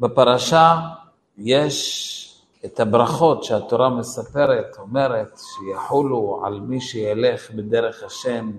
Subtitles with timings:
[0.00, 0.80] בפרשה
[1.38, 2.22] יש
[2.64, 8.52] את הברכות שהתורה מספרת, אומרת, שיחולו על מי שילך בדרך השם,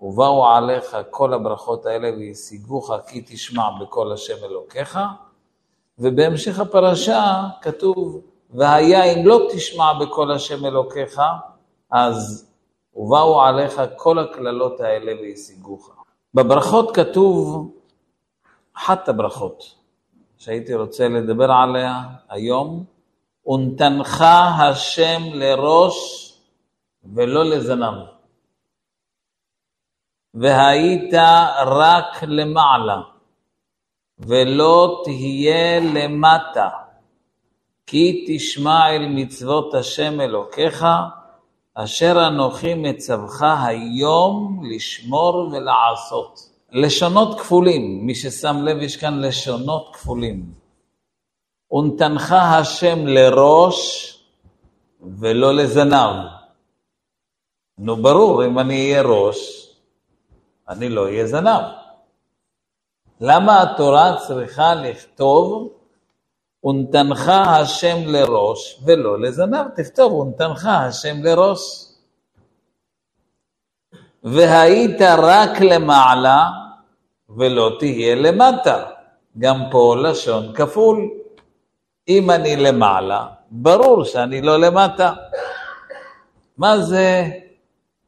[0.00, 4.98] ובאו עליך כל הברכות האלה וישיגוך כי תשמע בקול השם אלוקיך,
[5.98, 8.20] ובהמשך הפרשה כתוב,
[8.50, 11.20] והיה אם לא תשמע בקול השם אלוקיך,
[11.90, 12.48] אז
[12.94, 15.90] ובאו עליך כל הקללות האלה וישיגוך.
[16.34, 17.70] בברכות כתוב
[18.76, 19.81] אחת הברכות
[20.44, 22.84] שהייתי רוצה לדבר עליה היום,
[23.46, 24.24] ונתנך
[24.58, 26.32] השם לראש
[27.14, 27.94] ולא לזנב,
[30.34, 31.14] והיית
[31.66, 33.00] רק למעלה,
[34.18, 36.68] ולא תהיה למטה,
[37.86, 40.86] כי תשמע אל מצוות השם אלוקיך,
[41.74, 46.51] אשר אנוכי מצווך היום לשמור ולעשות.
[46.72, 50.52] לשונות כפולים, מי ששם לב יש כאן לשונות כפולים.
[51.72, 54.08] ונתנך השם לראש
[55.18, 56.26] ולא לזנב.
[57.78, 59.68] נו ברור, אם אני אהיה ראש,
[60.68, 61.62] אני לא אהיה זנב.
[63.20, 65.72] למה התורה צריכה לכתוב
[66.64, 69.68] ונתנך השם לראש ולא לזנב?
[69.76, 71.60] תכתוב ונתנך השם לראש.
[74.24, 76.61] והיית רק למעלה
[77.36, 78.84] ולא תהיה למטה.
[79.38, 81.10] גם פה לשון כפול.
[82.08, 85.12] אם אני למעלה, ברור שאני לא למטה.
[86.58, 87.24] מה זה,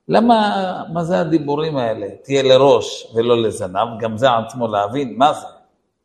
[0.08, 2.06] למה, מה זה הדיבורים האלה?
[2.22, 5.46] תהיה לראש ולא לזנב, גם זה עצמו להבין, מה זה?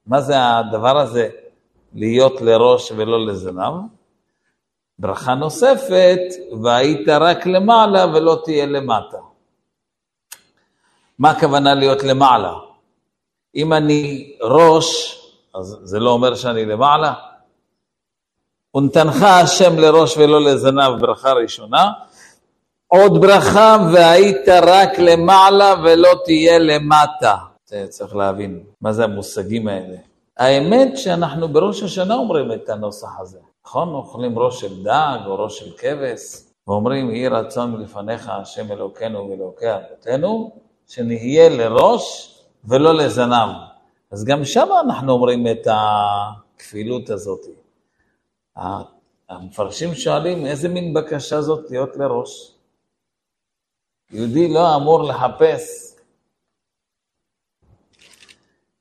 [0.08, 1.30] מה זה הדבר הזה,
[1.94, 3.73] להיות לראש ולא לזנב?
[5.00, 6.20] ברכה נוספת,
[6.64, 9.17] והיית רק למעלה ולא תהיה למטה.
[11.20, 12.69] מה הכוונה להיות למעלה?
[13.55, 15.19] אם אני ראש,
[15.55, 17.14] אז זה לא אומר שאני למעלה.
[18.75, 21.91] ונתנך השם לראש ולא לזנב, ברכה ראשונה.
[22.88, 27.35] עוד ברכה, והיית רק למעלה ולא תהיה למטה.
[27.90, 29.97] צריך להבין, מה זה המושגים האלה.
[30.38, 33.90] האמת שאנחנו בראש השנה אומרים את הנוסח הזה, נכון?
[33.90, 39.66] אוכלים ראש של דג או ראש של כבש, ואומרים, יהי רצון לפניך השם אלוקינו ואלוקי
[39.66, 40.52] אבותינו,
[40.88, 43.50] שנהיה לראש ולא לזנב.
[44.12, 47.46] אז גם שם אנחנו אומרים את הכפילות הזאת.
[49.30, 52.56] המפרשים שואלים, איזה מין בקשה זאת להיות לראש?
[54.12, 55.96] יהודי לא אמור לחפש,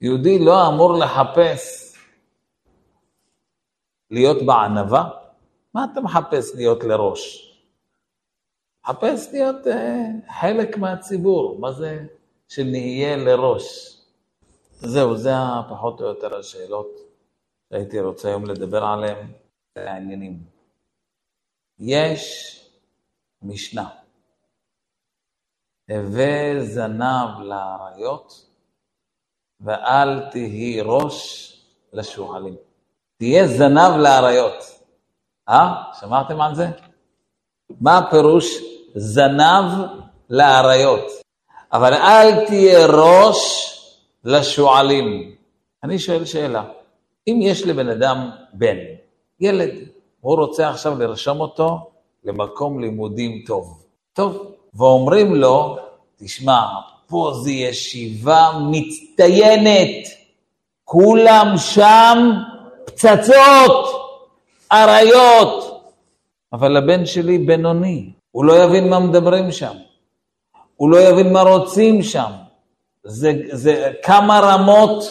[0.00, 1.94] יהודי לא אמור לחפש
[4.10, 5.10] להיות בענווה?
[5.74, 7.54] מה אתה מחפש להיות לראש?
[8.84, 12.06] מחפש להיות uh, חלק מהציבור, מה זה
[12.48, 13.98] שנהיה לראש?
[14.72, 15.30] זהו, זה
[15.68, 16.86] פחות או יותר השאלות
[17.68, 19.32] שהייתי רוצה היום לדבר עליהן,
[19.76, 20.42] העניינים.
[21.78, 22.54] יש
[23.42, 23.88] משנה,
[25.90, 28.46] הווה זנב לאריות
[29.60, 31.44] ואל תהי ראש
[31.92, 32.56] לשועלים.
[33.16, 34.54] תהיה זנב לאריות.
[35.48, 35.92] אה?
[36.00, 36.66] שמעתם על זה?
[37.80, 38.46] מה הפירוש
[38.94, 39.86] זנב
[40.30, 41.27] לאריות?
[41.72, 43.38] אבל אל תהיה ראש
[44.24, 45.32] לשועלים.
[45.84, 46.64] אני שואל שאלה,
[47.28, 48.76] אם יש לבן אדם בן,
[49.40, 49.70] ילד,
[50.20, 51.90] הוא רוצה עכשיו לרשום אותו
[52.24, 53.84] למקום לימודים טוב.
[54.12, 55.76] טוב, ואומרים לו,
[56.16, 56.60] תשמע,
[57.06, 60.08] פה זו ישיבה מצטיינת,
[60.84, 62.18] כולם שם
[62.84, 64.08] פצצות,
[64.72, 65.82] אריות,
[66.52, 69.74] אבל הבן שלי בינוני, הוא לא יבין מה מדברים שם,
[70.78, 72.30] הוא לא יבין מה רוצים שם.
[73.04, 75.04] זה, זה כמה רמות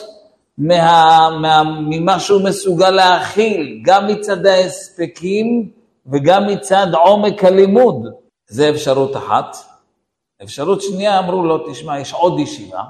[0.58, 5.72] מה, מה, ממה שהוא מסוגל להכיל, גם מצד ההספקים
[6.06, 8.08] וגם מצד עומק הלימוד.
[8.48, 9.56] זה אפשרות אחת.
[10.44, 12.84] אפשרות שנייה, אמרו לו, תשמע, יש עוד ישיבה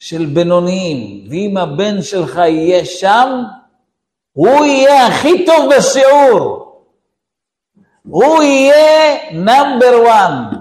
[0.00, 3.42] של בינוניים, ואם הבן שלך יהיה שם,
[4.32, 6.66] הוא יהיה הכי טוב בשיעור.
[8.08, 10.59] הוא יהיה נאמבר וואן.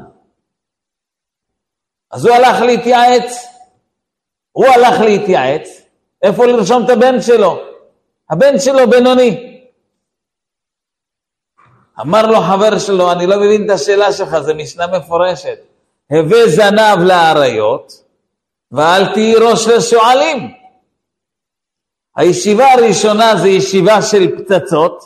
[2.12, 3.48] אז הוא הלך להתייעץ,
[4.52, 5.82] הוא הלך להתייעץ,
[6.22, 7.60] איפה לרשום את הבן שלו?
[8.30, 9.62] הבן שלו בינוני.
[12.02, 15.60] אמר לו חבר שלו, אני לא מבין את השאלה שלך, זו משנה מפורשת.
[16.12, 18.04] הווה זנב לאריות,
[18.72, 20.54] ואל תהי ראש לשועלים.
[22.16, 25.04] הישיבה הראשונה זה ישיבה של פצצות,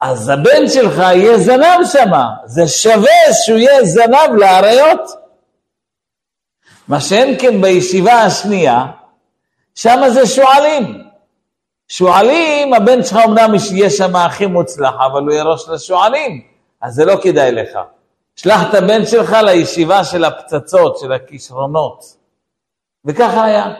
[0.00, 5.19] אז הבן שלך יהיה זנב שמה, זה שווה שהוא יהיה זנב לאריות.
[6.90, 8.86] מה שאין כן בישיבה השנייה,
[9.74, 11.04] שם זה שועלים.
[11.88, 16.42] שועלים, הבן שלך אמנם יהיה שם הכי מוצלח, אבל הוא ראש לשועלים,
[16.80, 17.78] אז זה לא כדאי לך.
[18.36, 22.04] שלח את הבן שלך לישיבה של הפצצות, של הכישרונות.
[23.04, 23.74] וככה היה.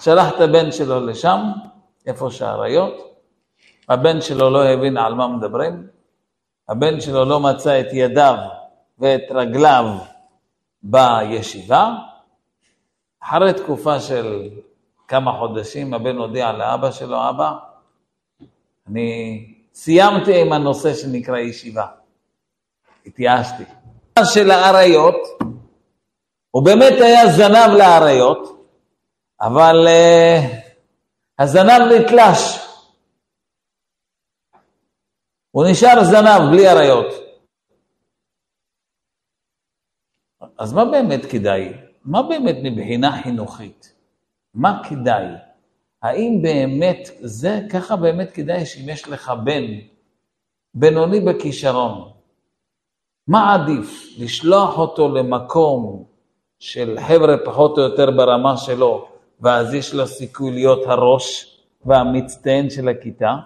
[0.00, 1.40] שלח את הבן שלו לשם,
[2.06, 2.94] איפה שהאריות,
[3.88, 5.86] הבן שלו לא הבין על מה מדברים,
[6.68, 8.36] הבן שלו לא מצא את ידיו
[8.98, 9.84] ואת רגליו
[10.82, 11.94] בישיבה.
[13.20, 14.48] אחרי תקופה של
[15.08, 17.52] כמה חודשים הבן הודיע לאבא שלו, אבא,
[18.88, 19.44] אני
[19.74, 21.86] סיימתי עם הנושא שנקרא ישיבה.
[23.06, 23.62] התייאשתי.
[24.24, 25.14] של האריות,
[26.50, 28.66] הוא באמת היה זנב לאריות,
[29.40, 30.44] אבל uh,
[31.38, 32.58] הזנב נתלש.
[35.50, 37.27] הוא נשאר זנב בלי אריות.
[40.58, 41.72] אז מה באמת כדאי?
[42.04, 43.94] מה באמת מבחינה חינוכית?
[44.54, 45.26] מה כדאי?
[46.02, 49.64] האם באמת, זה ככה באמת כדאי שאם יש לך בן
[50.74, 52.10] בינוני בכישרון,
[53.26, 54.14] מה עדיף?
[54.18, 56.04] לשלוח אותו למקום
[56.58, 59.08] של חבר'ה פחות או יותר ברמה שלו,
[59.40, 63.36] ואז יש לו סיכוי להיות הראש והמצטיין של הכיתה,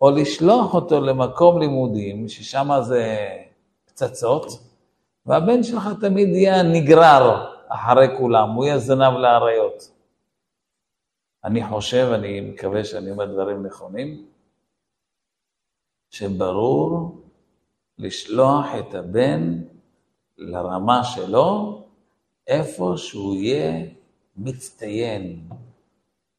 [0.00, 3.28] או לשלוח אותו למקום לימודים, ששם זה
[3.86, 4.65] פצצות,
[5.26, 9.90] והבן שלך תמיד יהיה נגרר אחרי כולם, הוא יהיה זנב לאריות.
[11.44, 14.26] אני חושב, אני מקווה שאני אומר דברים נכונים,
[16.10, 17.20] שברור
[17.98, 19.62] לשלוח את הבן
[20.38, 21.82] לרמה שלו,
[22.46, 23.86] איפה שהוא יהיה
[24.36, 25.48] מצטיין,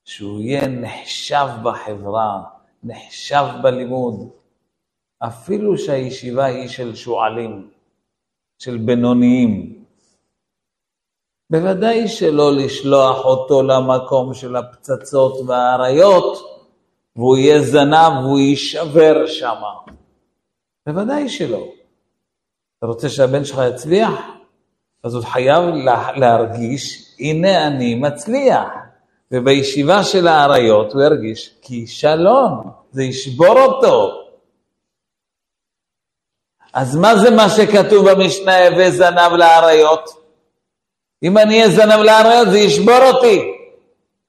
[0.06, 2.44] שהוא יהיה נחשב בחברה,
[2.84, 4.30] נחשב בלימוד,
[5.20, 7.70] אפילו שהישיבה היא של שועלים,
[8.60, 9.84] של בינוניים.
[11.50, 16.38] בוודאי שלא לשלוח אותו למקום של הפצצות והאריות,
[17.16, 19.74] והוא יהיה זנב והוא יישבר שמה.
[20.88, 21.68] בוודאי שלא.
[22.78, 24.22] אתה רוצה שהבן שלך יצליח?
[25.04, 25.64] אז הוא חייב
[26.16, 28.68] להרגיש, הנה אני מצליח.
[29.32, 34.27] ובישיבה של האריות הוא ירגיש כישלון, זה ישבור אותו.
[36.78, 40.10] אז מה זה מה שכתוב במשנה, הווה זנב לאריות?
[41.24, 43.54] אם אני אהיה זנב לאריות זה ישבור אותי.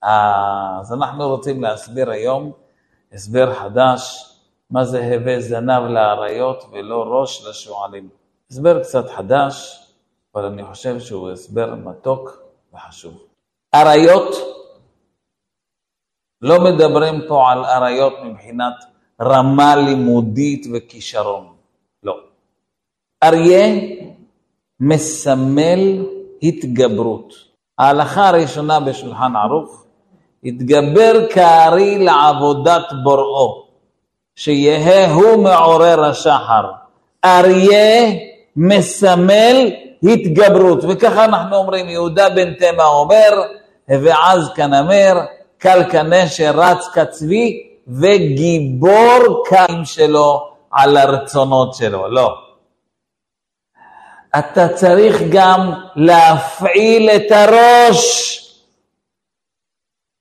[0.03, 2.53] אז אנחנו רוצים להסביר היום
[3.13, 4.33] הסבר חדש
[4.71, 8.09] מה זה הווה זנב לאריות ולא ראש לשועלים.
[8.51, 9.83] הסבר קצת חדש,
[10.35, 12.43] אבל אני חושב שהוא הסבר מתוק
[12.75, 13.25] וחשוב.
[13.75, 14.35] אריות,
[16.43, 18.75] לא מדברים פה על אריות מבחינת
[19.21, 21.58] רמה לימודית וכישרון.
[23.23, 23.67] אריה
[24.81, 26.05] מסמל
[26.43, 27.35] התגברות.
[27.79, 29.85] ההלכה הראשונה בשולחן ערוך,
[30.45, 33.65] התגבר כארי לעבודת בוראו.
[34.37, 36.65] שיהא הוא מעורר השחר.
[37.25, 38.13] אריה
[38.57, 39.71] מסמל
[40.03, 43.43] התגברות, וככה אנחנו אומרים, יהודה בן תמה אומר,
[43.89, 45.15] ועז כנמר,
[45.59, 52.09] קל כנשר, רץ כצבי, וגיבור קיים שלו על הרצונות שלו.
[52.09, 52.48] לא.
[54.39, 58.35] אתה צריך גם להפעיל את הראש.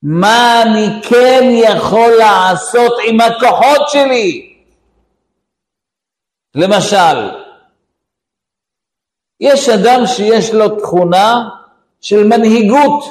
[0.04, 4.54] מה אני כן יכול לעשות עם הכוחות שלי?
[6.56, 7.31] למשל,
[9.40, 11.49] יש אדם שיש לו תכונה
[12.02, 13.04] של מנהיגות.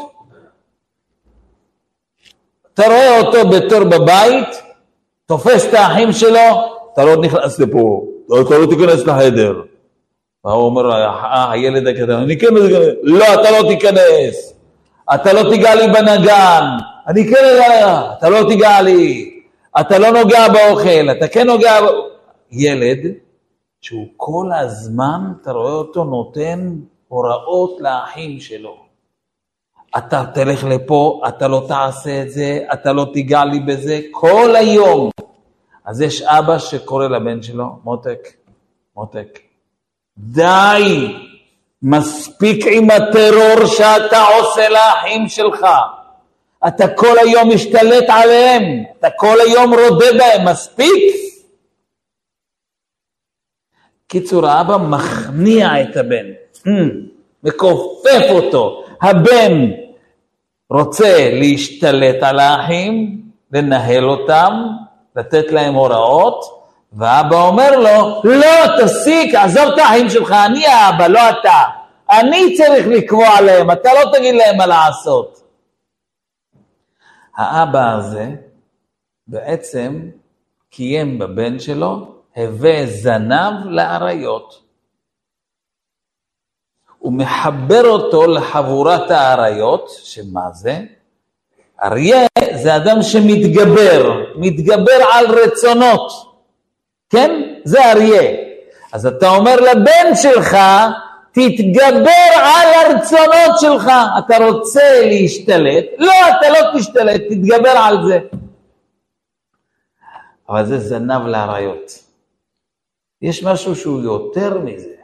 [2.74, 4.48] אתה רואה אותו בתור בבית,
[5.26, 9.62] תופס את האחים שלו, אתה לא נכנס לפה, אתה לא תיכנס לחדר.
[10.46, 14.54] והוא אומר, אה, הילד הקטן, אני כן אכנס, לא, אתה לא תיכנס.
[15.14, 16.64] אתה לא תיגע לי בנגן,
[17.08, 19.30] אני כן אגע, אתה לא תיגע לי,
[19.80, 21.78] אתה לא נוגע באוכל, אתה כן נוגע...
[22.50, 22.98] ילד
[23.80, 26.76] שהוא כל הזמן, אתה רואה אותו נותן
[27.08, 28.76] הוראות לאחים שלו.
[29.98, 35.10] אתה תלך לפה, אתה לא תעשה את זה, אתה לא תיגע לי בזה, כל היום.
[35.84, 38.28] אז יש אבא שקורא לבן שלו, מותק,
[38.96, 39.38] מותק,
[40.18, 41.14] די,
[41.82, 45.66] מספיק עם הטרור שאתה עושה לאחים שלך.
[46.68, 48.62] אתה כל היום משתלט עליהם,
[48.98, 51.14] אתה כל היום רודה בהם, מספיק?
[54.08, 56.26] קיצור, האבא מכניע את הבן,
[56.58, 56.70] hmm,
[57.44, 58.84] מכופף אותו.
[59.02, 59.70] הבן
[60.70, 64.52] רוצה להשתלט על האחים, לנהל אותם,
[65.16, 66.55] לתת להם הוראות,
[66.92, 71.60] ואבא אומר לו, לא, תסיק, עזוב את האחים שלך, אני האבא, לא אתה.
[72.10, 75.42] אני צריך לקבוע להם, אתה לא תגיד להם מה לעשות.
[77.36, 78.28] האבא הזה
[79.26, 80.10] בעצם
[80.70, 84.62] קיים בבן שלו, הווה זנב לאריות.
[86.98, 90.80] הוא מחבר אותו לחבורת האריות, שמה זה?
[91.82, 96.25] אריה זה אדם שמתגבר, מתגבר על רצונות,
[97.10, 97.30] כן?
[97.64, 98.32] זה אריה.
[98.92, 100.56] אז אתה אומר לבן שלך,
[101.32, 103.90] תתגבר על הרצונות שלך.
[104.18, 108.18] אתה רוצה להשתלט, לא, אתה לא תשתלט, תתגבר על זה.
[110.48, 112.06] אבל זה זנב לאריות.
[113.22, 114.94] יש משהו שהוא יותר מזה,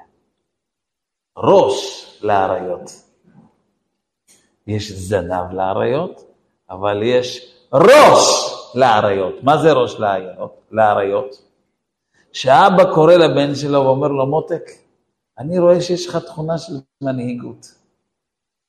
[1.37, 2.91] ראש לאריות.
[4.67, 6.25] יש זנב לאריות,
[6.71, 9.35] אבל יש ראש לאריות.
[9.43, 9.97] מה זה ראש
[10.71, 11.52] לאריות?
[12.33, 14.71] כשאבא קורא לבן שלו ואומר לו, מותק,
[15.39, 16.73] אני רואה שיש לך תכונה של
[17.03, 17.75] מנהיגות.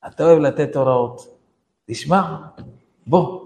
[0.07, 1.27] אתה אוהב לתת הוראות.
[1.89, 2.21] תשמע,
[3.07, 3.39] בוא.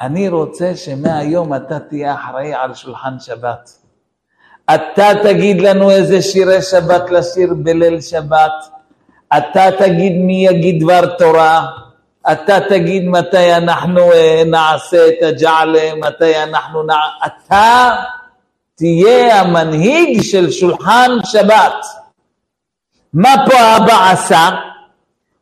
[0.00, 3.70] אני רוצה שמהיום אתה תהיה אחראי על שולחן שבת.
[4.74, 8.52] אתה תגיד לנו איזה שירי שבת לשיר בליל שבת.
[9.38, 11.66] אתה תגיד מי יגיד דבר תורה.
[12.32, 16.96] אתה תגיד מתי אנחנו אה, נעשה את הג'עלה, מתי אנחנו נע...
[17.26, 17.90] אתה
[18.76, 21.84] תהיה המנהיג של שולחן שבת.
[23.14, 24.48] מה פה האבא עשה?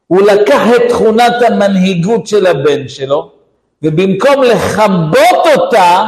[0.07, 3.31] הוא לקח את תכונת המנהיגות של הבן שלו,
[3.83, 6.05] ובמקום לכבות אותה,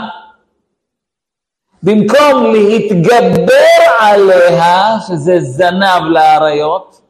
[1.83, 7.01] במקום להתגבר עליה, שזה זנב לאריות,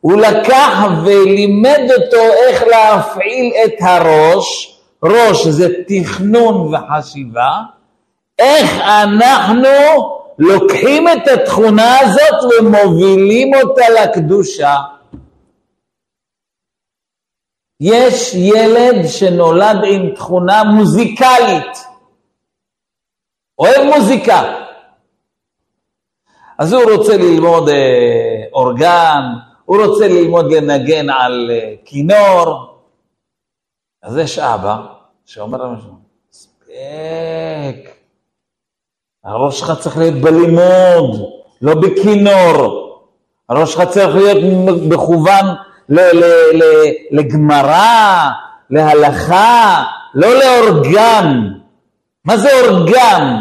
[0.00, 7.50] הוא לקח ולימד אותו איך להפעיל את הראש, ראש זה תכנון וחשיבה,
[8.42, 9.68] איך אנחנו
[10.38, 14.76] לוקחים את התכונה הזאת ומובילים אותה לקדושה.
[17.80, 21.86] יש ילד שנולד עם תכונה מוזיקלית,
[23.58, 24.62] אוהב מוזיקה,
[26.58, 29.22] אז הוא רוצה ללמוד אה, אורגן,
[29.64, 32.76] הוא רוצה ללמוד לנגן על אה, כינור,
[34.02, 34.76] אז יש אבא
[35.24, 35.92] שאומר למשהו,
[36.30, 38.01] מספיק,
[39.24, 41.30] הראש שלך צריך להיות בלימוד,
[41.62, 42.78] לא בכינור.
[43.48, 44.38] הראש שלך צריך להיות
[44.82, 45.44] מכוון
[47.10, 48.30] לגמרא,
[48.70, 51.48] להלכה, לא לאורגן.
[52.24, 53.40] מה זה אורגן?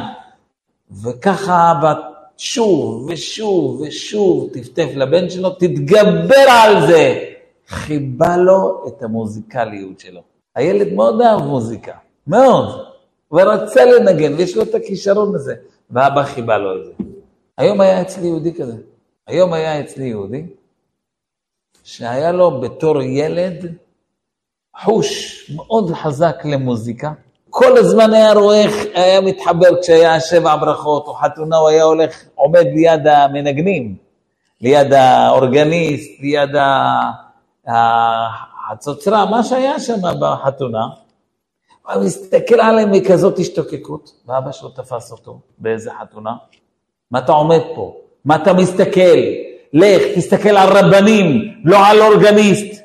[1.03, 1.93] וככה אבא
[2.37, 7.23] שוב ושוב ושוב טפטף לבן שלו, תתגבר על זה.
[7.67, 10.21] חיבה לו את המוזיקליות שלו.
[10.55, 11.93] הילד מאוד אהב מוזיקה,
[12.27, 12.90] מאוד.
[13.31, 15.55] ורצה לנגן, ויש לו את הכישרון הזה.
[15.91, 16.91] ואבא חיבה לו את זה.
[17.57, 18.73] היום היה אצלי יהודי כזה.
[19.27, 20.45] היום היה אצלי יהודי,
[21.83, 23.75] שהיה לו בתור ילד
[24.83, 27.11] חוש מאוד חזק למוזיקה.
[27.49, 32.23] כל הזמן היה רואה איך היה מתחבר כשהיה שבע ברכות או חתונה, הוא היה הולך,
[32.35, 33.95] עומד ליד המנגנים,
[34.61, 36.49] ליד האורגניסט, ליד
[37.67, 40.85] החצוצרה, מה שהיה שם בחתונה.
[41.85, 46.31] הוא מסתכל עליהם מכזאת השתוקקות, ואבא שלו תפס אותו באיזה חתונה.
[47.11, 47.95] מה אתה עומד פה?
[48.25, 49.17] מה אתה מסתכל?
[49.73, 51.25] לך, תסתכל על רבנים,
[51.63, 52.81] לא על אורגניסט.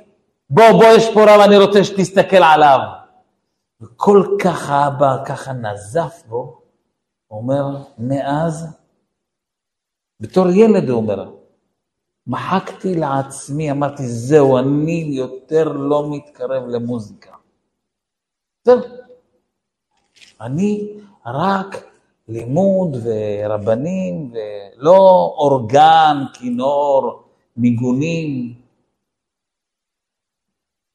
[0.51, 2.79] בוא, בוא, יש פה רב, אני רוצה שתסתכל עליו.
[3.81, 6.61] וכל כך האבא ככה נזף בו,
[7.31, 7.65] אומר,
[7.99, 8.67] מאז,
[10.21, 11.31] בתור ילד הוא אומר,
[12.27, 17.36] מחקתי לעצמי, אמרתי, זהו, אני יותר לא מתקרב למוזיקה.
[18.67, 18.81] זהו.
[20.41, 21.85] אני רק
[22.29, 27.25] לימוד ורבנים, ולא אורגן, כינור,
[27.57, 28.55] ניגונים.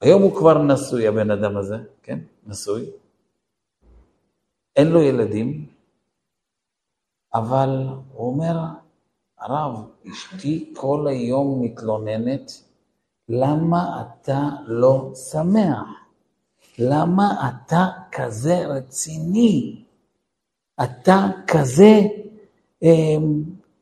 [0.01, 2.19] היום הוא כבר נשוי, הבן אדם הזה, כן?
[2.47, 2.85] נשוי.
[4.75, 5.65] אין לו ילדים,
[7.33, 7.69] אבל
[8.13, 8.59] הוא אומר,
[9.39, 12.51] הרב, אשתי כל היום מתלוננת,
[13.29, 16.00] למה אתה לא שמח?
[16.81, 19.75] למה אתה כזה רציני?
[20.83, 21.99] אתה כזה
[22.83, 23.17] אה,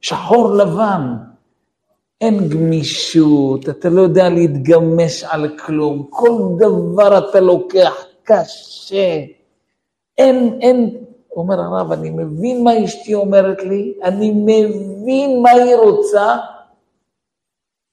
[0.01, 1.15] שחור לבן.
[2.21, 9.19] אין גמישות, אתה לא יודע להתגמש על כלום, כל דבר אתה לוקח קשה.
[10.17, 10.97] אין, אין,
[11.35, 16.37] אומר הרב, אני מבין מה אשתי אומרת לי, אני מבין מה היא רוצה,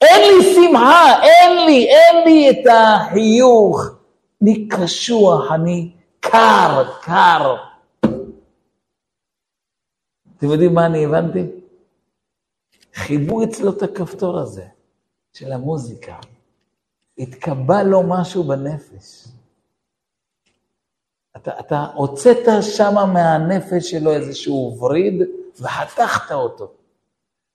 [0.01, 3.96] אין לי שמחה, אין לי, אין לי את החיוך,
[4.43, 7.57] אני קשוח, אני קר, קר.
[10.37, 11.43] אתם יודעים מה אני הבנתי?
[12.95, 14.67] חיבו אצלו את הכפתור הזה
[15.33, 16.17] של המוזיקה.
[17.19, 19.29] התקבע לו משהו בנפש.
[21.37, 25.23] אתה, אתה הוצאת שמה מהנפש שלו איזשהו וריד
[25.61, 26.73] וחתכת אותו.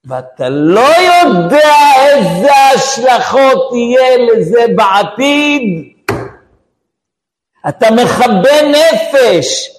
[0.06, 0.90] ואתה לא
[1.26, 1.70] יודע
[2.08, 5.91] איזה השלכות יהיה לזה בעתיד.
[7.70, 9.70] אתה מכבה נפש,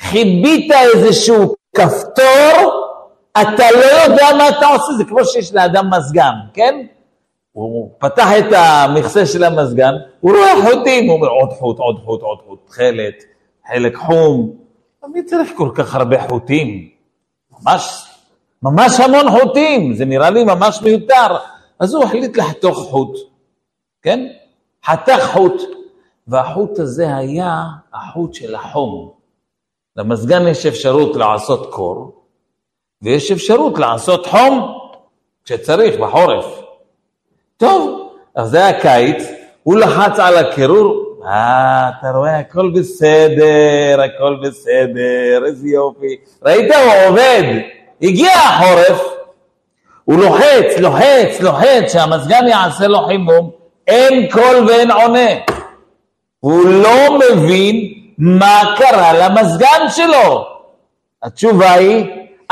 [0.00, 2.82] חיבית איזשהו כפתור,
[3.40, 6.74] אתה לא יודע מה אתה עושה, זה כמו שיש לאדם מזגן, כן?
[7.52, 12.22] הוא פתח את המכסה של המזגן, הוא רואה חוטים, הוא אומר עוד חוט, עוד חוט,
[12.22, 13.14] עוד חוט, תכלת,
[13.68, 14.56] חלק חום.
[15.14, 16.88] מי צריך כל כך הרבה חוטים?
[17.60, 18.04] ממש,
[18.62, 21.36] ממש המון חוטים, זה נראה לי ממש מיותר.
[21.80, 23.16] אז הוא החליט לחתוך חוט,
[24.02, 24.26] כן?
[24.86, 25.62] חתך חוט,
[26.28, 27.64] והחוט הזה היה
[27.94, 29.10] החוט של החום.
[29.96, 32.12] למזגן יש אפשרות לעשות קור,
[33.02, 34.78] ויש אפשרות לעשות חום
[35.44, 36.62] כשצריך, בחורף.
[37.56, 39.24] טוב, אז זה היה קיץ,
[39.62, 46.16] הוא לחץ על הקירור, אה, אתה רואה, הכל בסדר, הכל בסדר, איזה יופי.
[46.42, 47.60] ראית, הוא עובד.
[48.02, 49.02] הגיע החורף,
[50.04, 53.50] הוא לוחץ, לוחץ, לוחץ, שהמזגן יעשה לו חימום,
[53.86, 55.30] אין קול ואין עונה.
[56.44, 60.46] הוא לא מבין מה קרה למזגן שלו.
[61.22, 62.04] התשובה היא,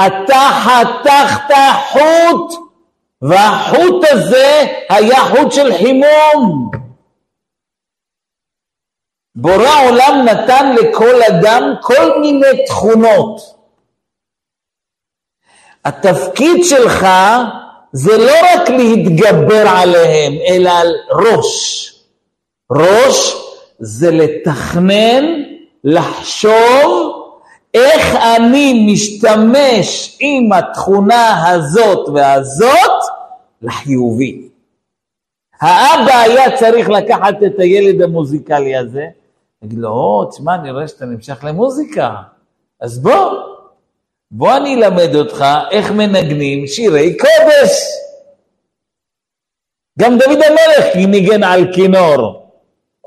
[0.07, 1.55] אתה חתכת
[1.93, 2.55] חוט,
[3.23, 6.71] והחוט הזה היה חוט של חימום.
[9.35, 13.41] בורא עולם נתן לכל אדם כל מיני תכונות.
[15.85, 17.07] התפקיד שלך
[17.93, 21.87] זה לא רק להתגבר עליהם, אלא על ראש.
[22.73, 23.50] ראש
[23.81, 25.25] זה לתכנן,
[25.85, 27.21] לחשוב
[27.75, 33.01] איך אני משתמש עם התכונה הזאת והזאת
[33.63, 34.49] לחיובי.
[35.61, 39.07] האבא היה צריך לקחת את הילד המוזיקלי הזה,
[39.63, 42.15] להגיד לו, או, תשמע, אני רואה שאתה נמשך למוזיקה,
[42.81, 43.33] אז בוא,
[44.31, 47.73] בוא אני אלמד אותך איך מנגנים שירי קודש.
[49.99, 52.40] גם דוד המלך ניגן על כינור.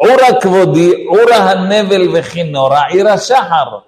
[0.03, 3.79] עורה כבודי, עורה הנבל וכינורה, עיר השחר.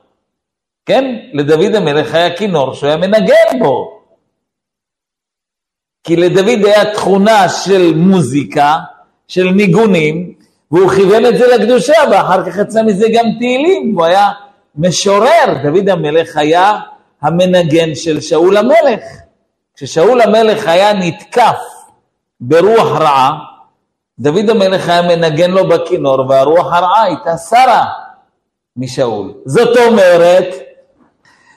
[0.85, 1.15] כן?
[1.33, 4.01] לדוד המלך היה כינור שהוא היה מנגן בו.
[6.03, 8.77] כי לדוד היה תכונה של מוזיקה,
[9.27, 10.33] של ניגונים,
[10.71, 14.31] והוא כיוון את זה לקדושה, ואחר כך יצא מזה גם תהילים, הוא היה
[14.75, 15.53] משורר.
[15.63, 16.79] דוד המלך היה
[17.21, 19.03] המנגן של שאול המלך.
[19.75, 21.59] כששאול המלך היה נתקף
[22.41, 23.31] ברוח רעה,
[24.19, 27.85] דוד המלך היה מנגן לו בכינור, והרוח הרעה הייתה שרה
[28.77, 29.33] משאול.
[29.45, 30.55] זאת אומרת,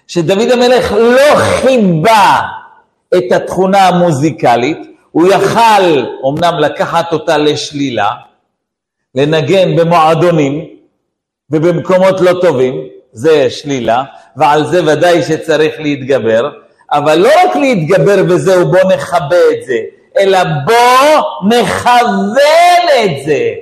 [0.07, 2.41] שדוד המלך לא חיבה
[3.17, 4.79] את התכונה המוזיקלית,
[5.11, 8.11] הוא יכל אמנם לקחת אותה לשלילה,
[9.15, 10.65] לנגן במועדונים
[11.51, 12.75] ובמקומות לא טובים,
[13.13, 14.05] זה שלילה,
[14.37, 16.51] ועל זה ודאי שצריך להתגבר,
[16.93, 19.79] אבל לא רק להתגבר וזהו, בוא נכבה את זה,
[20.19, 23.55] אלא בוא נכוון את זה.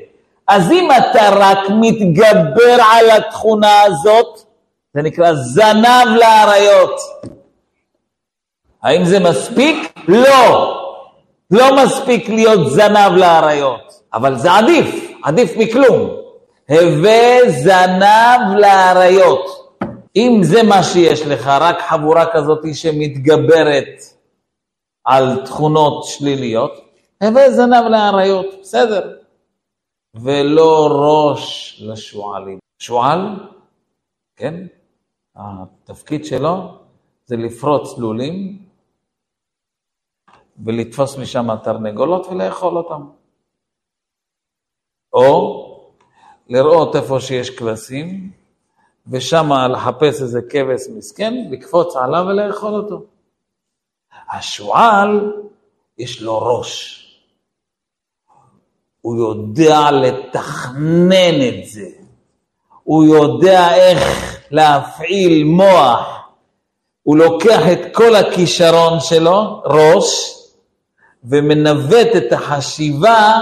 [0.48, 4.40] אז אם אתה רק מתגבר על התכונה הזאת,
[4.94, 7.00] זה נקרא זנב לאריות.
[8.82, 9.98] האם זה מספיק?
[10.08, 10.72] לא.
[11.50, 16.10] לא מספיק להיות זנב לאריות, אבל זה עדיף, עדיף מכלום.
[16.68, 19.70] הווה זנב לאריות.
[20.16, 24.15] אם זה מה שיש לך, רק חבורה כזאת שמתגברת
[25.06, 26.72] על תכונות שליליות,
[27.22, 29.18] הווה זנב לאריות, בסדר.
[30.14, 32.58] ולא ראש לשועלים.
[32.78, 33.20] שועל,
[34.36, 34.66] כן?
[35.36, 36.78] התפקיד שלו
[37.24, 38.58] זה לפרוץ לולים
[40.64, 43.06] ולתפוס משם תרנגולות ולאכול אותם.
[45.12, 45.62] או
[46.48, 48.30] לראות איפה שיש כבשים,
[49.06, 53.15] ושם לחפש איזה כבש מסכן, לקפוץ עליו ולאכול אותו.
[54.32, 55.32] השועל,
[55.98, 57.02] יש לו ראש.
[59.00, 61.88] הוא יודע לתכנן את זה.
[62.82, 66.16] הוא יודע איך להפעיל מוח,
[67.02, 70.36] הוא לוקח את כל הכישרון שלו, ראש,
[71.24, 73.38] ומנווט את החשיבה,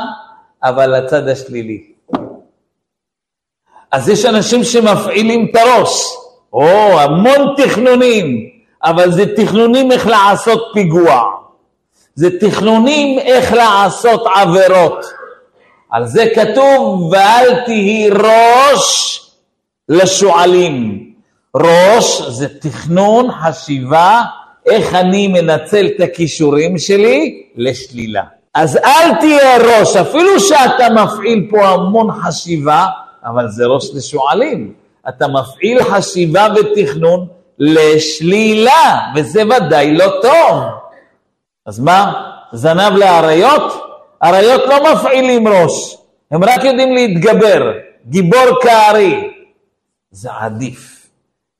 [0.62, 1.92] אבל לצד השלילי.
[3.92, 6.04] אז יש אנשים שמפעילים את הראש,
[6.52, 8.53] או המון תכנונים,
[8.84, 11.22] אבל זה תכנונים איך לעשות פיגוע,
[12.14, 15.04] זה תכנונים איך לעשות עבירות.
[15.90, 19.20] על זה כתוב, ואל תהי ראש
[19.88, 21.10] לשועלים.
[21.56, 24.22] ראש זה תכנון, חשיבה,
[24.66, 28.22] איך אני מנצל את הכישורים שלי לשלילה.
[28.54, 32.86] אז אל תהיה ראש, אפילו שאתה מפעיל פה המון חשיבה,
[33.24, 34.72] אבל זה ראש לשועלים.
[35.08, 37.26] אתה מפעיל חשיבה ותכנון
[37.58, 40.62] לשלילה, וזה ודאי לא טוב.
[41.66, 42.12] אז מה,
[42.52, 43.84] זנב לאריות?
[44.22, 45.96] אריות לא מפעילים ראש,
[46.30, 47.72] הם רק יודעים להתגבר,
[48.06, 49.30] גיבור כארי.
[50.10, 50.94] זה עדיף.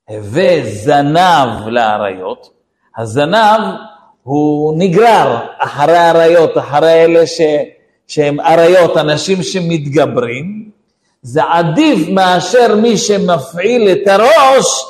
[0.09, 2.49] הווה זנב לאריות,
[2.97, 3.61] הזנב
[4.23, 7.41] הוא נגרר אחרי אריות, אחרי אלה ש...
[8.07, 10.69] שהם אריות, אנשים שמתגברים,
[11.21, 14.85] זה עדיף מאשר מי שמפעיל את הראש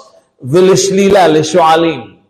[0.51, 2.21] ולשלילה, לשועלים.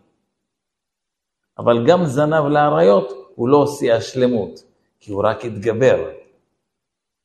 [1.58, 4.64] אבל גם זנב לאריות הוא לא עושה השלמות,
[5.00, 6.10] כי הוא רק התגבר.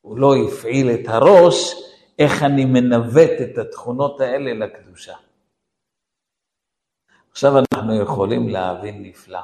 [0.00, 1.74] הוא לא הפעיל את הראש,
[2.18, 5.14] איך אני מנווט את התכונות האלה לקדושה.
[7.30, 9.40] עכשיו אנחנו יכולים להבין נפלא.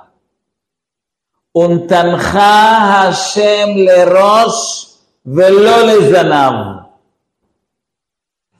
[1.57, 4.87] ונתנך השם לראש
[5.27, 6.77] ולא לזנב.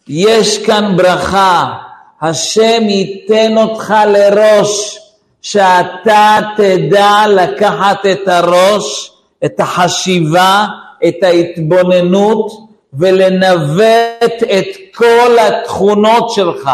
[0.09, 1.86] יש כאן ברכה,
[2.23, 4.99] השם ייתן אותך לראש,
[5.43, 9.13] שאתה תדע לקחת את הראש,
[9.45, 10.67] את החשיבה,
[11.09, 12.53] את ההתבוננות,
[12.93, 16.71] ולנווט את כל התכונות שלך,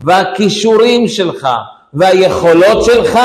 [0.00, 1.48] והכישורים שלך,
[1.94, 3.18] והיכולות שלך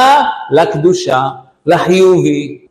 [0.51, 1.27] לקדושה.
[1.65, 2.65] לחיובי.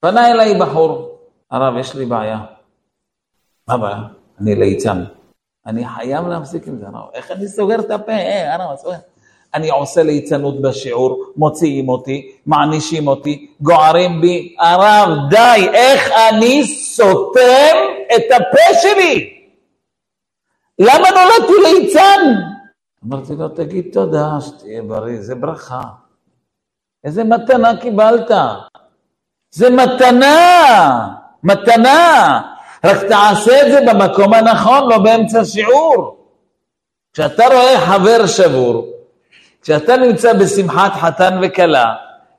[0.00, 1.18] פנה אליי בחור,
[1.50, 2.38] הרב, יש לי בעיה.
[3.68, 4.02] מה הבעיה?
[4.40, 5.04] אני ליצן.
[5.66, 7.08] אני חייב להפסיק עם זה, הרב.
[7.14, 8.12] איך אני סוגר את הפה?
[8.12, 8.96] אה, הרב, סוגר.
[9.54, 14.56] אני עושה ליצנות בשיעור, מוציאים אותי, מענישים אותי, גוערים בי.
[14.58, 17.76] הרב, די, איך אני סותם
[18.16, 19.40] את הפה שלי?
[20.78, 22.20] למה נולדתי ליצן?
[23.06, 25.82] אמרתי לו, תגיד תודה, שתהיה בריא, זה ברכה.
[27.04, 28.30] איזה מתנה קיבלת?
[29.50, 31.08] זה מתנה,
[31.42, 32.40] מתנה.
[32.84, 36.16] רק תעשה את זה במקום הנכון, לא באמצע שיעור.
[37.12, 38.86] כשאתה רואה חבר שבור,
[39.62, 41.94] כשאתה נמצא בשמחת חתן וכלה,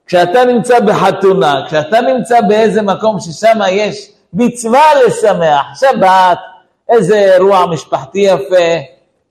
[0.05, 6.37] כשאתה נמצא בחתונה, כשאתה נמצא באיזה מקום ששם יש מצווה לשמח, שבת,
[6.89, 8.79] איזה אירוע משפחתי יפה,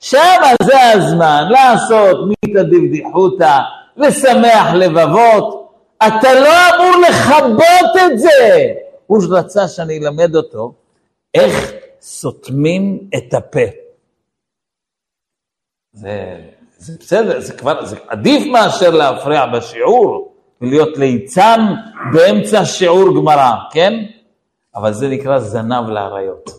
[0.00, 3.58] שם זה הזמן לעשות מיתא דבדיחותא,
[3.96, 5.70] לשמח לבבות,
[6.06, 8.28] אתה לא אמור לכבות את זה.
[9.06, 10.72] הוא רצה שאני אלמד אותו
[11.34, 13.66] איך סותמים את הפה.
[15.92, 16.40] זה,
[16.76, 21.60] זה בסדר, זה כבר, זה עדיף מאשר להפריע בשיעור ולהיות ליצן
[22.12, 23.92] באמצע שיעור גמרא, כן?
[24.74, 26.50] אבל זה נקרא זנב לאריות.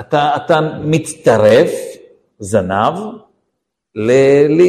[0.00, 1.70] אתה, אתה מצטרף,
[2.38, 2.94] זנב,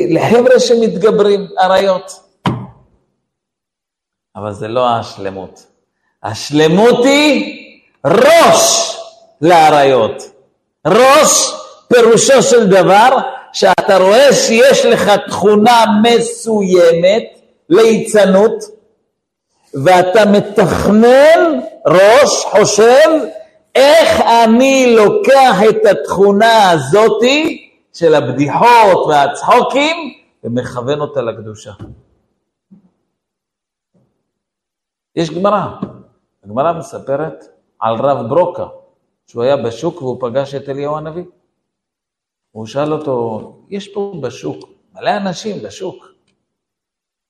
[0.10, 2.12] לחבר'ה שמתגברים, אריות.
[4.36, 5.66] אבל זה לא השלמות.
[6.24, 7.63] השלמות היא
[8.06, 8.98] ראש
[9.42, 10.24] לאריות.
[10.88, 11.54] ראש
[11.88, 13.18] פירושו של דבר
[13.54, 17.24] שאתה רואה שיש לך תכונה מסוימת,
[17.70, 18.64] ליצנות,
[19.86, 23.10] ואתה מתכנן ראש, חושב,
[23.76, 30.14] איך אני לוקח את התכונה הזאתי של הבדיחות והצחוקים
[30.44, 31.72] ומכוון אותה לקדושה.
[35.16, 35.66] יש גמרא,
[36.44, 37.53] הגמרא מספרת
[37.84, 38.68] על רב ברוקה,
[39.28, 41.24] שהוא היה בשוק והוא פגש את אליהו הנביא.
[42.52, 46.06] הוא שאל אותו, יש פה בשוק מלא אנשים בשוק.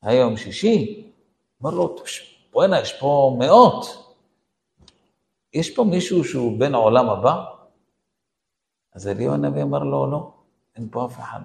[0.01, 1.11] היום שישי,
[1.61, 1.95] אמר לו,
[2.51, 3.85] בוא'נה, יש פה מאות.
[5.53, 7.45] יש פה מישהו שהוא בן העולם הבא?
[8.93, 10.33] אז אליהו הנביא אמר לו, לא.
[10.75, 11.41] אין פה אף אחד.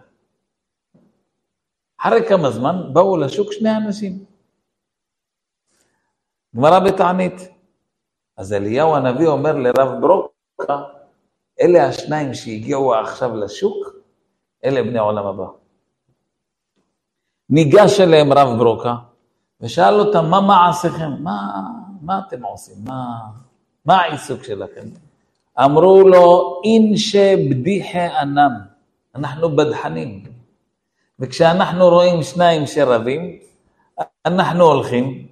[1.99, 4.25] אחרי כמה זמן באו לשוק שני אנשים.
[6.57, 7.58] גמרא בתענית.
[8.39, 10.83] אז אליהו הנביא אומר לרב ברוקה,
[11.61, 13.77] אלה השניים שהגיעו עכשיו לשוק,
[14.65, 15.47] אלה בני העולם הבא.
[17.51, 18.95] ניגש אליהם רב ברוקה
[19.61, 21.11] ושאל אותם, מה מעשיכם?
[21.21, 21.63] מה,
[22.03, 22.77] מה אתם עושים?
[22.85, 23.05] מה,
[23.85, 24.87] מה העיסוק שלכם?
[25.65, 28.51] אמרו לו, אינשה בדיחי ענם.
[29.15, 30.25] אנחנו בדחנים.
[31.19, 33.39] וכשאנחנו רואים שניים שרבים,
[34.27, 35.27] אנחנו הולכים,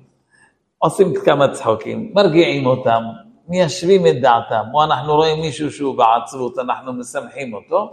[0.78, 3.02] עושים כמה צחוקים, מרגיעים אותם,
[3.48, 7.92] מיישבים את דעתם, או אנחנו רואים מישהו שהוא בעצבות, אנחנו משמחים אותו,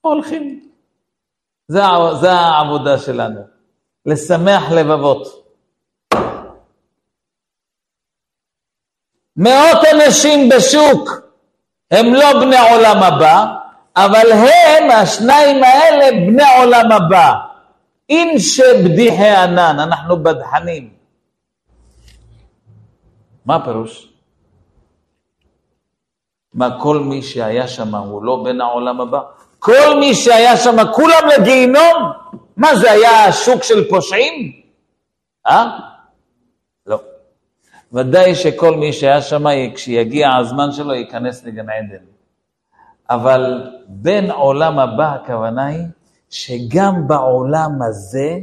[0.00, 0.60] הולכים.
[1.68, 1.82] זה,
[2.20, 3.40] זה העבודה שלנו,
[4.06, 5.40] לשמח לבבות.
[9.36, 11.10] מאות אנשים בשוק
[11.90, 13.46] הם לא בני עולם הבא,
[13.96, 17.32] אבל הם, השניים האלה, בני עולם הבא.
[18.08, 20.99] אין שבדיחי ענן, אנחנו בדחנים.
[23.46, 24.12] מה הפירוש?
[26.54, 29.20] מה, כל מי שהיה שם הוא לא בן העולם הבא?
[29.58, 32.12] כל מי שהיה שם, כולם לגיהינום?
[32.56, 34.52] מה זה היה שוק של פושעים?
[35.46, 35.78] אה?
[36.86, 37.00] לא.
[37.92, 42.04] ודאי שכל מי שהיה שם, כשיגיע הזמן שלו, ייכנס לגן עדן.
[43.10, 45.86] אבל בין עולם הבא, הכוונה היא
[46.30, 48.38] שגם בעולם הזה,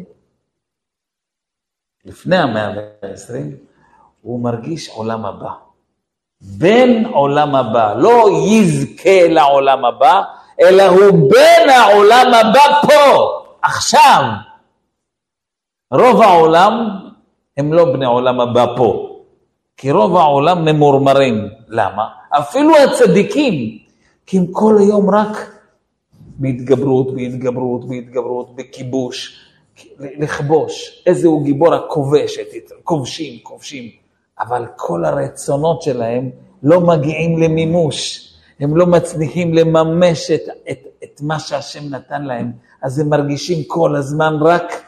[2.06, 2.70] לפני המאה
[3.02, 3.67] ועשרים,
[4.28, 5.52] הוא מרגיש עולם הבא.
[6.42, 10.22] בין עולם הבא, לא יזכה לעולם הבא,
[10.62, 13.30] אלא הוא בין העולם הבא פה,
[13.62, 14.24] עכשיו.
[15.94, 16.74] רוב העולם
[17.58, 19.20] הם לא בני עולם הבא פה,
[19.78, 21.48] כי רוב העולם ממורמרים.
[21.68, 22.08] למה?
[22.30, 23.78] אפילו הצדיקים,
[24.26, 25.52] כי הם כל היום רק
[26.18, 29.40] בהתגברות, בהתגברות, בהתגברות, בכיבוש,
[30.00, 31.04] לכבוש.
[31.06, 32.38] איזה הוא גיבור הכובש,
[32.84, 34.07] כובשים, כובשים.
[34.40, 36.30] אבל כל הרצונות שלהם
[36.64, 38.24] לא מגיעים למימוש.
[38.60, 42.52] הם לא מצליחים לממש את, את, את מה שהשם נתן להם,
[42.84, 44.84] אז הם מרגישים כל הזמן רק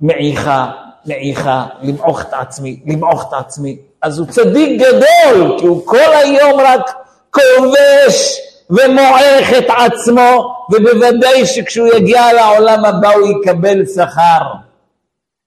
[0.00, 0.70] מעיכה,
[1.06, 3.78] מעיכה, למעוך את עצמי, למעוך את עצמי.
[4.02, 6.90] אז הוא צדיק גדול, כי הוא כל היום רק
[7.30, 14.42] כובש ומועך את עצמו, ובוודאי שכשהוא יגיע לעולם הבא הוא יקבל שכר,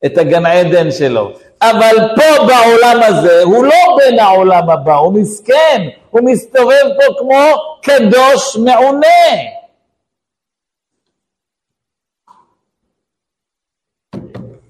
[0.06, 1.32] את הגן עדן שלו.
[1.72, 7.44] אבל פה בעולם הזה הוא לא בין העולם הבא, הוא מסכן, הוא מסתובב פה כמו
[7.84, 9.08] קדוש מעונה.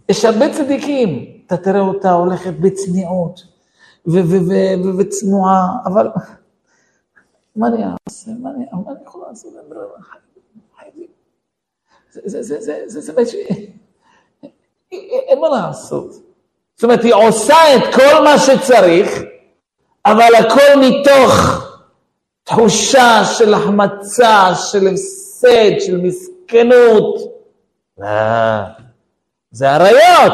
[0.10, 3.42] יש הרבה צדיקים, אתה תראה אותה הולכת בצניעות
[5.00, 6.08] וצנועה, אבל
[7.56, 8.32] מה אני אעשה?
[8.42, 8.66] מה אני
[9.06, 9.54] יכול לעשות?
[10.80, 11.08] חייבים.
[12.88, 13.36] זה באמת ש...
[14.92, 16.33] אין מה לעשות.
[16.76, 19.22] זאת אומרת, היא עושה את כל מה שצריך,
[20.06, 21.34] אבל הכל מתוך
[22.44, 27.16] תחושה של החמצה, של הפסד, של מסכנות.
[28.04, 28.64] אה,
[29.52, 30.34] זה אריות,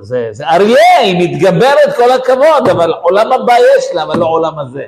[0.00, 4.58] זה, זה אריה, היא מתגברת כל הכבוד, אבל עולם הבא יש לה, אבל לא עולם
[4.58, 4.86] הזה.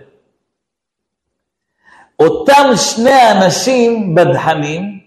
[2.19, 4.98] אותם שני אנשים בדחנים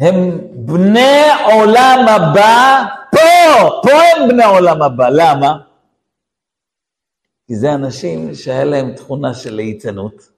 [0.00, 5.08] הם בני עולם הבא פה, פה הם בני עולם הבא.
[5.08, 5.58] למה?
[7.46, 10.30] כי זה אנשים שהיה להם תכונה של ליצנות,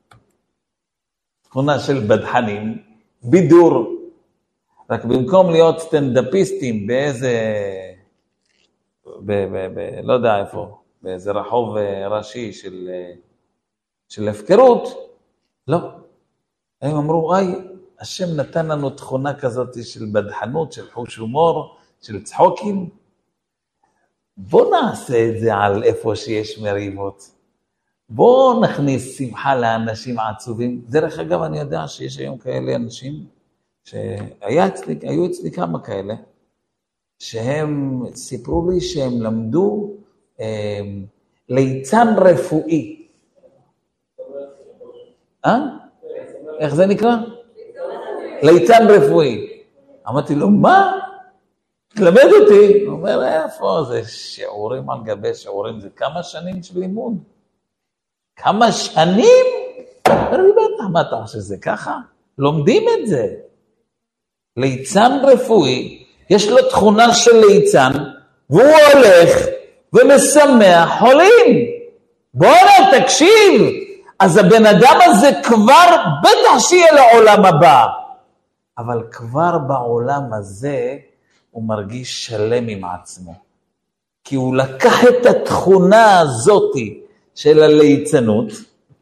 [1.43, 2.83] תכונה של בדחנים,
[3.23, 3.95] בידור.
[4.91, 7.33] רק במקום להיות סטנדאפיסטים באיזה,
[9.07, 13.13] ב, ב, ב, לא יודע איפה, באיזה רחוב אה, ראשי של, אה,
[14.09, 14.89] של הפקרות,
[15.69, 15.79] לא.
[16.83, 17.55] הם אמרו, היי,
[18.05, 22.89] השם נתן לנו תכונה כזאת של בדחנות, של חוש הומור, של צחוקים.
[24.37, 27.31] בוא נעשה את זה על איפה שיש מריבות.
[28.09, 30.83] בוא נכניס שמחה לאנשים עצובים.
[30.89, 33.27] דרך אגב, אני יודע שיש היום כאלה אנשים,
[33.85, 34.99] שהיו אצלי,
[35.31, 36.15] אצלי כמה כאלה,
[37.19, 39.91] שהם סיפרו לי שהם למדו
[40.41, 40.81] אה,
[41.49, 43.07] ליצן רפואי.
[45.45, 45.59] אה?
[46.61, 47.17] איך זה נקרא?
[48.45, 49.49] ליצן רפואי.
[50.09, 50.93] אמרתי לו, מה?
[51.97, 52.85] תלמד אותי.
[52.85, 57.19] הוא אומר, איפה זה שיעורים על גבי שיעורים, זה כמה שנים של לימוד.
[58.37, 59.47] כמה שנים?
[60.09, 61.99] אומר לי, בטח, מה אתה חושב שזה ככה?
[62.39, 63.27] לומדים את זה.
[64.57, 67.93] ליצן רפואי, יש לו תכונה של ליצן,
[68.51, 69.47] והוא הולך
[69.93, 71.67] ומשמח חולים.
[72.35, 73.63] בואנה, תקשיב,
[74.19, 77.87] אז הבן אדם הזה כבר, בטח שיהיה לעולם הבא,
[78.79, 80.97] אבל כבר בעולם הזה
[81.51, 83.35] הוא מרגיש שלם עם עצמו.
[84.25, 87.01] כי הוא לקח את התכונה הזאתי
[87.35, 88.53] של הליצנות,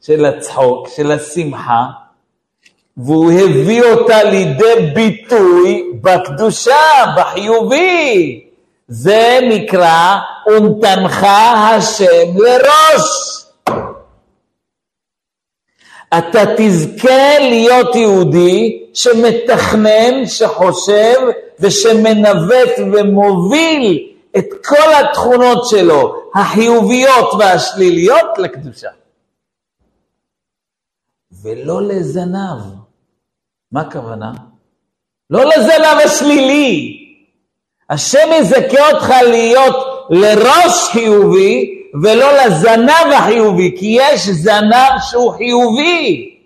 [0.01, 1.87] של הצחוק, של השמחה,
[2.97, 8.45] והוא הביא אותה לידי ביטוי בקדושה, בחיובי.
[8.89, 13.32] זה נקרא ונתנך השם לראש.
[16.19, 21.17] אתה תזכה להיות יהודי שמתכנן, שחושב
[21.61, 28.89] ושמנווט ומוביל את כל התכונות שלו, החיוביות והשליליות, לקדושה.
[31.43, 32.61] ולא לזנב.
[33.73, 34.33] מה הכוונה?
[35.31, 36.99] לא לזנב השלילי.
[37.91, 39.77] השם יזכה אותך להיות
[40.11, 46.39] לראש חיובי ולא לזנב החיובי, כי יש זנב שהוא חיובי.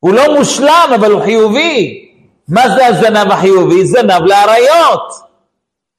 [0.00, 2.10] הוא לא מושלם, אבל הוא חיובי.
[2.48, 3.86] מה זה הזנב החיובי?
[3.86, 5.12] זנב לאריות.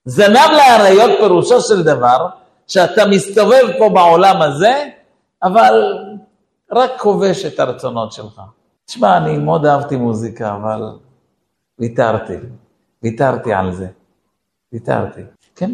[0.05, 2.27] זנב לאריות פירושו של דבר
[2.67, 4.89] שאתה מסתובב פה בעולם הזה,
[5.43, 5.83] אבל
[6.71, 8.41] רק כובש את הרצונות שלך.
[8.85, 10.81] תשמע, אני מאוד אהבתי מוזיקה, אבל
[11.79, 12.33] ויתרתי.
[13.03, 13.87] ויתרתי על זה.
[14.73, 15.21] ויתרתי.
[15.55, 15.71] כן?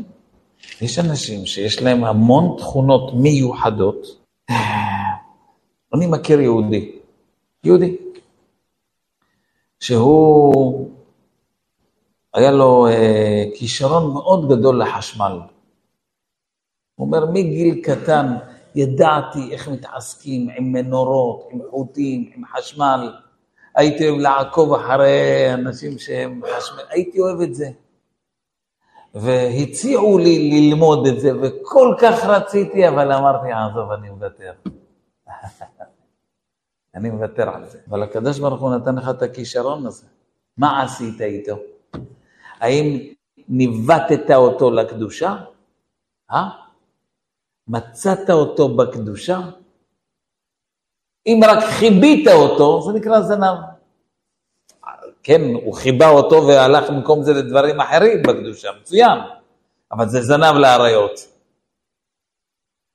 [0.81, 4.21] יש אנשים שיש להם המון תכונות מיוחדות.
[5.93, 6.91] אני מכיר יהודי,
[7.63, 7.97] יהודי,
[9.79, 10.89] שהוא,
[12.33, 15.39] היה לו אה, כישרון מאוד גדול לחשמל.
[16.95, 18.37] הוא אומר, מגיל קטן
[18.75, 23.13] ידעתי איך מתעסקים עם מנורות, עם חוטים, עם חשמל.
[23.75, 27.69] הייתי אוהב לעקוב אחרי אנשים שהם חשמל, הייתי אוהב את זה.
[29.13, 34.53] והציעו לי ללמוד את זה, וכל כך רציתי, אבל אמרתי, עזוב, אני מוותר.
[36.95, 37.79] אני מוותר על זה.
[37.89, 40.07] אבל הקדוש ברוך הוא נתן לך את הכישרון הזה.
[40.57, 41.55] מה עשית איתו?
[42.59, 43.13] האם
[43.49, 45.35] ניווטת אותו לקדושה?
[46.31, 46.49] אה?
[47.67, 49.39] מצאת אותו בקדושה?
[51.25, 53.70] אם רק חיבית אותו, זה נקרא זנב.
[55.23, 59.19] כן, הוא חיבה אותו והלך במקום זה לדברים אחרים בקדושה, מצוין,
[59.91, 61.31] אבל זה זנב לאריות.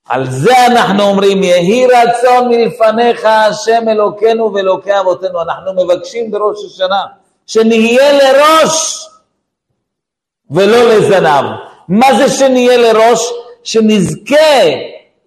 [0.09, 5.41] על זה אנחנו אומרים, יהי רצון מלפניך השם אלוקינו ואלוקי אבותינו.
[5.41, 7.01] אנחנו מבקשים בראש השנה
[7.47, 9.07] שנהיה לראש
[10.51, 11.45] ולא לזנב.
[11.87, 13.33] מה זה שנהיה לראש?
[13.63, 14.63] שנזכה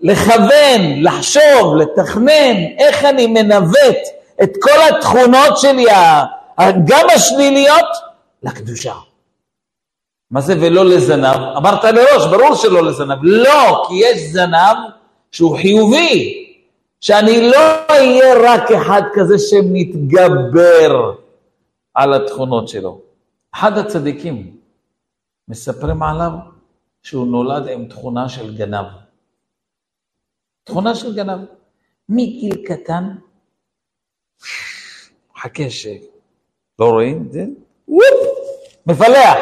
[0.00, 3.98] לכוון, לחשוב, לתכנן איך אני מנווט
[4.42, 5.86] את כל התכונות שלי,
[6.86, 7.86] גם השליליות,
[8.42, 8.94] לקדושה.
[10.30, 11.56] מה זה ולא לזנב?
[11.56, 13.18] אמרת לראש, ברור שלא לזנב.
[13.22, 14.76] לא, כי יש זנב
[15.32, 16.46] שהוא חיובי,
[17.00, 17.58] שאני לא
[17.90, 21.12] אהיה רק אחד כזה שמתגבר
[21.94, 23.00] על התכונות שלו.
[23.54, 24.56] אחד הצדיקים,
[25.48, 26.30] מספרים עליו
[27.02, 28.86] שהוא נולד עם תכונה של גנב.
[30.64, 31.38] תכונה של גנב.
[32.08, 33.04] מגיל קטן,
[35.38, 35.86] חכה ש...
[36.80, 37.44] לא רואים זה?
[38.86, 39.38] מפלח.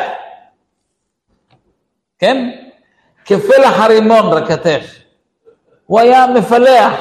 [2.19, 2.51] כן?
[3.25, 4.85] כפלח הרימון רקתך.
[5.87, 6.95] הוא היה מפלח.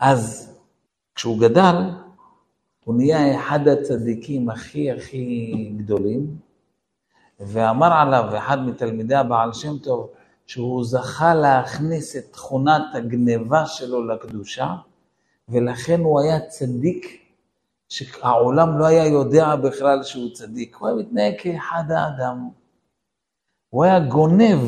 [0.00, 0.52] אז
[1.14, 1.74] כשהוא גדל,
[2.84, 6.26] הוא נהיה אחד הצדיקים הכי הכי גדולים,
[7.40, 10.10] ואמר עליו אחד מתלמידי הבעל שם טוב,
[10.46, 14.74] שהוא זכה להכניס את תכונת הגניבה שלו לקדושה,
[15.48, 17.27] ולכן הוא היה צדיק
[17.88, 20.76] שהעולם לא היה יודע בכלל שהוא צדיק.
[20.76, 22.48] הוא היה מתנהג כאחד האדם.
[23.70, 24.60] הוא היה גונב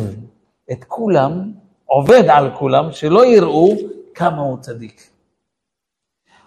[0.72, 1.52] את כולם,
[1.86, 3.76] עובד על כולם, שלא יראו
[4.14, 5.10] כמה הוא צדיק.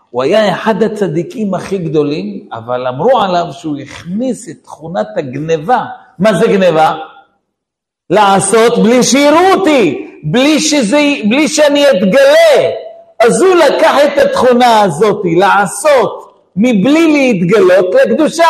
[0.09, 5.85] הוא היה אחד הצדיקים הכי גדולים, אבל אמרו עליו שהוא הכניס את תכונת הגניבה.
[6.19, 6.95] מה זה גניבה?
[8.09, 12.69] לעשות בלי שיראו אותי, בלי, שזה, בלי שאני אתגלה.
[13.19, 18.47] אז הוא לקח את התכונה הזאת, לעשות מבלי להתגלות לקדושה.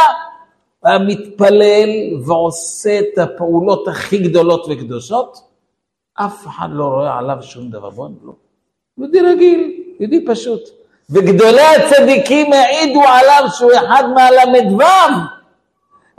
[0.84, 1.90] היה מתפלל
[2.26, 5.38] ועושה את הפעולות הכי גדולות וקדושות,
[6.14, 7.90] אף אחד לא רואה עליו שום דבר.
[7.90, 8.36] בוא נגלו.
[8.98, 10.62] יהודי רגיל, יהודי פשוט.
[11.10, 14.84] וגדולי הצדיקים העידו עליו שהוא אחד מהל"ו,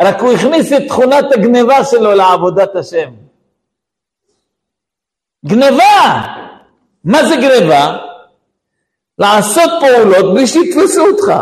[0.03, 3.11] רק הוא הכניס את תכונת הגניבה שלו לעבודת השם.
[5.47, 6.23] גניבה!
[7.05, 7.97] מה זה גניבה?
[9.19, 11.33] לעשות פעולות בלי שיתפסו אותך.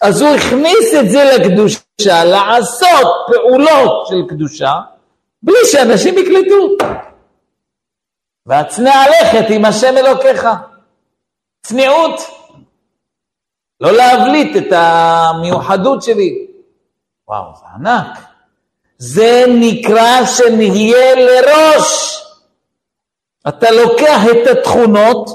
[0.00, 4.72] אז הוא הכניס את זה לקדושה, לעשות פעולות של קדושה,
[5.42, 6.86] בלי שאנשים יקלטו.
[8.46, 10.46] והצנע לכת עם השם אלוקיך.
[11.62, 12.20] צניעות.
[13.80, 16.46] לא להבליט את המיוחדות שלי.
[17.28, 18.18] וואו, זה ענק.
[18.98, 22.22] זה נקרא שנהיה לראש.
[23.48, 25.30] אתה לוקח את התכונות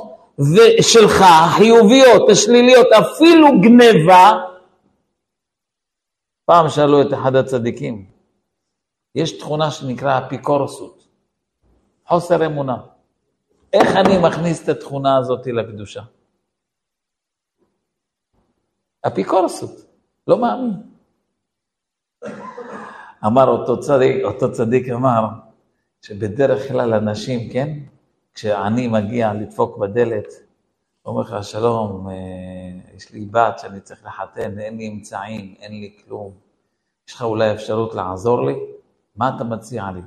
[0.82, 4.32] שלך, החיוביות, השליליות, אפילו גניבה,
[6.46, 8.12] פעם שאלו את אחד הצדיקים,
[9.16, 11.08] יש תכונה שנקרא אפיקורסות,
[12.08, 12.78] חוסר אמונה.
[13.74, 16.02] איך אני מכניס את התכונה הזאת לקדושה?
[19.08, 19.72] אפיקורסות,
[20.28, 20.74] לא מאמין.
[23.26, 25.28] אמר אותו צדיק, אותו צדיק אמר,
[26.02, 27.80] שבדרך כלל אנשים, כן,
[28.34, 30.28] כשעני מגיע לדפוק בדלת,
[31.06, 32.16] אומר לך, שלום, אה,
[32.96, 36.32] יש לי בת שאני צריך לחתן, אין לי אמצעים, אין לי כלום.
[37.08, 38.56] יש לך אולי אפשרות לעזור לי?
[39.16, 40.02] מה אתה מציע לי?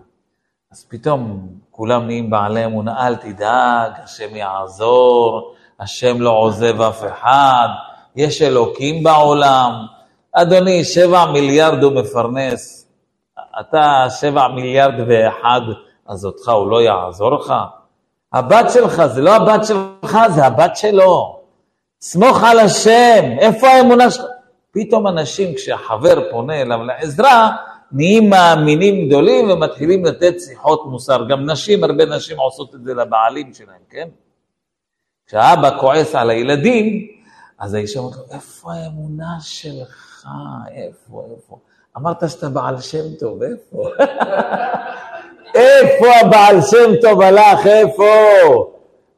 [0.72, 7.68] אז פתאום כולם נהיים בעלי אמונה, אל תדאג, השם יעזור, השם לא עוזב אף אחד,
[8.16, 9.72] יש אלוקים בעולם.
[10.32, 12.90] אדוני, שבע מיליארד הוא מפרנס,
[13.60, 15.60] אתה שבע מיליארד ואחד,
[16.06, 17.54] אז אותך הוא לא יעזור לך?
[18.34, 21.40] הבת שלך, זה לא הבת שלך, זה הבת שלו.
[22.00, 24.24] סמוך על השם, איפה האמונה שלך?
[24.70, 27.56] פתאום אנשים, כשהחבר פונה אליו לעזרה,
[27.92, 31.28] נהיים מאמינים גדולים ומתחילים לתת שיחות מוסר.
[31.28, 34.08] גם נשים, הרבה נשים עושות את זה לבעלים שלהם, כן?
[35.26, 37.08] כשהאבא כועס על הילדים,
[37.58, 40.26] אז האישה אומרת לו, איפה האמונה שלך?
[40.70, 41.58] איפה, איפה?
[41.96, 43.88] אמרת שאתה בעל שם טוב, איפה?
[45.54, 48.04] איפה הבעל שם טוב הלך, איפה?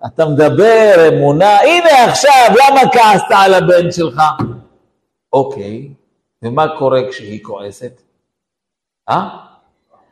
[0.06, 4.22] אתה מדבר, אמונה, הנה עכשיו, למה כעסת על הבן שלך?
[5.32, 5.94] אוקיי,
[6.42, 8.02] ומה קורה כשהיא כועסת?
[9.08, 9.28] אה?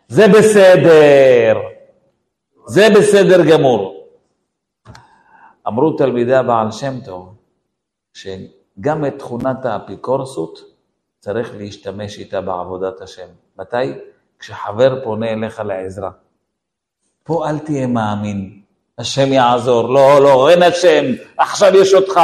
[0.08, 1.60] זה בסדר,
[2.66, 4.06] זה בסדר גמור.
[5.68, 7.34] אמרו תלמידי הבעל שם טוב,
[8.14, 10.58] שגם את תכונת האפיקורסות
[11.20, 13.28] צריך להשתמש איתה בעבודת השם.
[13.58, 13.76] מתי?
[14.38, 16.10] כשחבר פונה אליך לעזרה.
[17.24, 18.60] פה אל תהיה מאמין,
[18.98, 19.88] השם יעזור.
[19.88, 21.04] לא, לא, אין השם,
[21.38, 22.20] עכשיו יש אותך.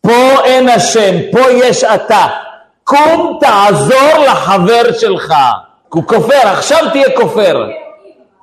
[0.00, 2.26] פה אין השם, פה יש אתה.
[2.84, 5.34] קום תעזור לחבר שלך.
[5.88, 7.68] הוא כופר, עכשיו תהיה כופר.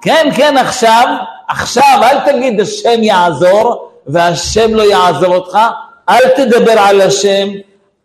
[0.02, 1.08] כן, כן, עכשיו,
[1.48, 5.58] עכשיו, אל תגיד השם יעזור והשם לא יעזור אותך,
[6.10, 7.48] אל תדבר על השם,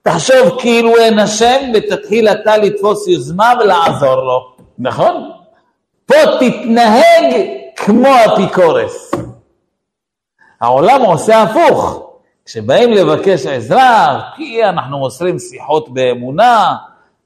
[0.03, 5.33] תחשוב כאילו אין השם ותתחיל אתה לתפוס יוזמה ולעזור לו, נכון?
[6.07, 7.35] פה תתנהג
[7.77, 9.15] כמו אפיקורס.
[10.61, 12.05] העולם עושה הפוך.
[12.45, 16.77] כשבאים לבקש עזרה, כי אנחנו מוסרים שיחות באמונה,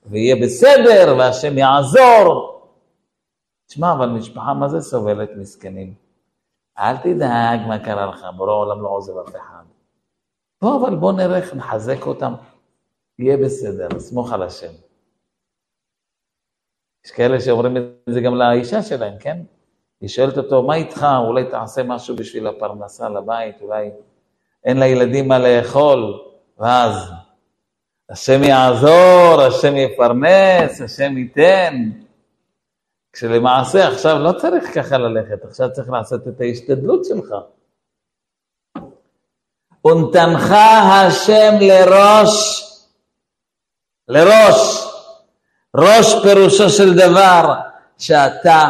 [0.07, 2.61] ויהיה בסדר, והשם יעזור.
[3.67, 5.95] תשמע, אבל משפחה מה זה סובלת מסכנים?
[6.79, 9.63] אל תדאג מה קרה לך, בורא עולם לא עוזב אף אחד.
[10.63, 12.35] בוא, אבל בוא נראה איך נחזק אותם.
[13.19, 14.73] יהיה בסדר, סמוך על השם.
[17.05, 19.39] יש כאלה שאומרים את זה גם לאישה שלהם, כן?
[20.01, 21.07] היא שואלת אותו, מה איתך?
[21.27, 23.91] אולי תעשה משהו בשביל הפרנסה לבית, אולי
[24.65, 26.21] אין לילדים מה לאכול,
[26.59, 27.11] ואז
[28.11, 31.91] השם יעזור, השם יפרנס, השם ייתן.
[33.13, 37.35] כשלמעשה עכשיו לא צריך ככה ללכת, עכשיו צריך לעשות את ההשתדלות שלך.
[39.87, 40.51] ונתנך
[40.93, 42.63] השם לראש,
[44.09, 44.82] לראש.
[45.77, 47.55] ראש פירושו של דבר
[47.99, 48.65] שאתה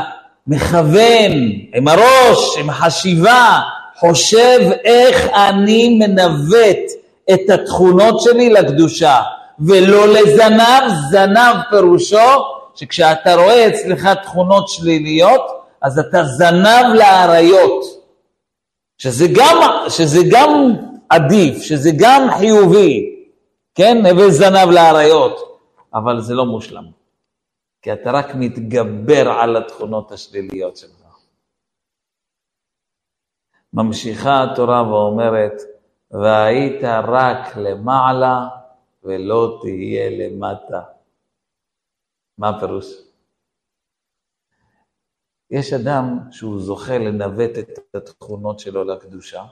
[0.46, 1.32] מכוון
[1.74, 3.60] עם הראש, עם החשיבה,
[3.98, 6.90] חושב איך אני מנווט
[7.32, 9.20] את התכונות שלי לקדושה,
[9.60, 12.18] ולא לזנב, זנב פירושו
[12.74, 15.40] שכשאתה רואה אצלך תכונות שליליות,
[15.82, 17.84] אז אתה זנב לאריות,
[18.98, 20.72] שזה גם, שזה גם
[21.08, 23.06] עדיף, שזה גם חיובי,
[23.74, 24.06] כן?
[24.06, 25.51] הווה זנב לאריות,
[25.94, 26.84] אבל זה לא מושלם,
[27.82, 31.02] כי אתה רק מתגבר על התכונות השליליות שלך.
[33.72, 35.52] ממשיכה התורה ואומרת,
[36.10, 38.48] והיית רק למעלה
[39.02, 40.82] ולא תהיה למטה.
[42.38, 42.86] מה הפירוש?
[45.50, 49.44] יש אדם שהוא זוכה לנווט את התכונות שלו לקדושה,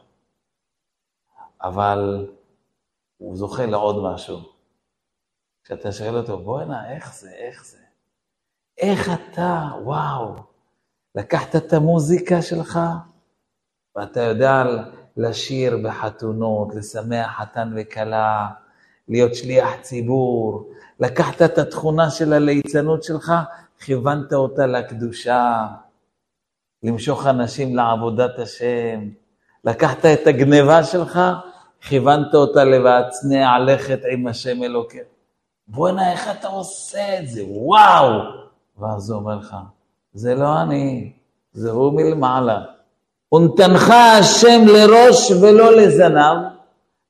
[1.63, 2.29] אבל
[3.17, 4.50] הוא זוכה לעוד משהו.
[5.71, 7.79] כשאתה שואל אותו, בואנה, איך זה, איך זה?
[8.79, 10.35] איך אתה, וואו,
[11.15, 12.81] לקחת את המוזיקה שלך,
[13.97, 14.65] ואתה יודע
[15.17, 18.49] לשיר בחתונות, לשמח חתן וכלה,
[19.09, 23.33] להיות שליח ציבור, לקחת את התכונה של הליצנות שלך,
[23.79, 25.67] כיוונת אותה לקדושה,
[26.83, 29.01] למשוך אנשים לעבודת השם,
[29.65, 31.21] לקחת את הגניבה שלך,
[31.81, 35.20] כיוונת אותה לבעצנע לכת עם השם אלוקים.
[35.73, 37.43] בואנה, איך אתה עושה את זה?
[37.47, 38.21] וואו!
[38.79, 39.57] ואז הוא אומר לך,
[40.13, 41.13] זה לא אני,
[41.53, 42.59] זה הוא מלמעלה.
[43.35, 46.37] ונתנך השם לראש ולא לזנב,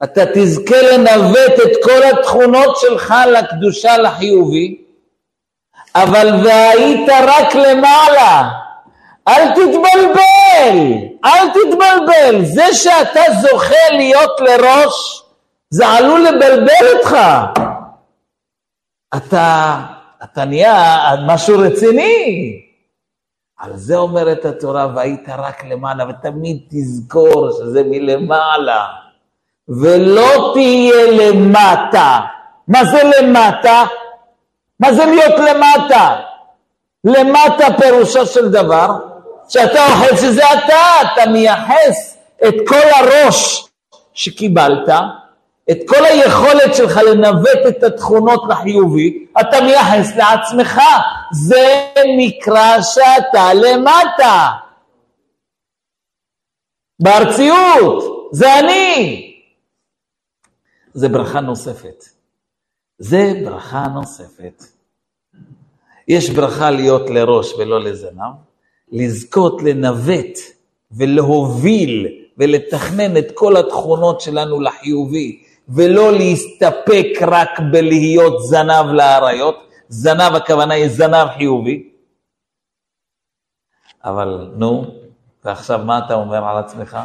[0.05, 4.85] אתה תזכה לנווט את כל התכונות שלך לקדושה לחיובי,
[5.95, 8.49] אבל והיית רק למעלה,
[9.29, 10.79] אל תתבלבל,
[11.25, 15.23] אל תתבלבל, זה שאתה זוכה להיות לראש,
[15.71, 17.17] זה עלול לבלבל אותך.
[19.17, 19.81] אתה,
[20.25, 22.61] אתה נהיה משהו רציני.
[23.59, 28.87] על זה אומרת התורה, והיית רק למעלה, ותמיד תזכור שזה מלמעלה,
[29.69, 32.21] ולא תהיה למטה.
[32.69, 33.85] מה זה למטה?
[34.81, 36.17] מה זה להיות למטה?
[37.05, 38.89] למטה פירושו של דבר,
[39.49, 42.17] שאתה אוכל שזה אתה, אתה מייחס
[42.49, 43.69] את כל הראש
[44.15, 44.89] שקיבלת,
[45.71, 50.81] את כל היכולת שלך לנווט את התכונות לחיובי, אתה מייחס לעצמך.
[51.33, 54.51] זה נקרא שאתה למטה.
[57.01, 59.27] בארציות, זה אני.
[60.95, 62.05] זה ברכה נוספת.
[62.99, 64.65] זה ברכה נוספת.
[66.09, 68.35] יש ברכה להיות לראש ולא לזנב,
[68.93, 70.39] לזכות לנווט
[70.91, 72.07] ולהוביל
[72.39, 75.43] ולתכנן את כל התכונות שלנו לחיובי,
[75.75, 81.91] ולא להסתפק רק בלהיות זנב לאריות, זנב הכוונה היא זנב חיובי.
[84.05, 84.85] אבל נו,
[85.45, 86.99] ועכשיו מה אתה אומר על עצמך?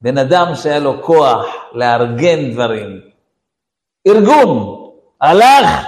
[0.00, 3.00] בן אדם שהיה לו כוח לארגן דברים,
[4.06, 4.82] ארגון,
[5.20, 5.86] הלך,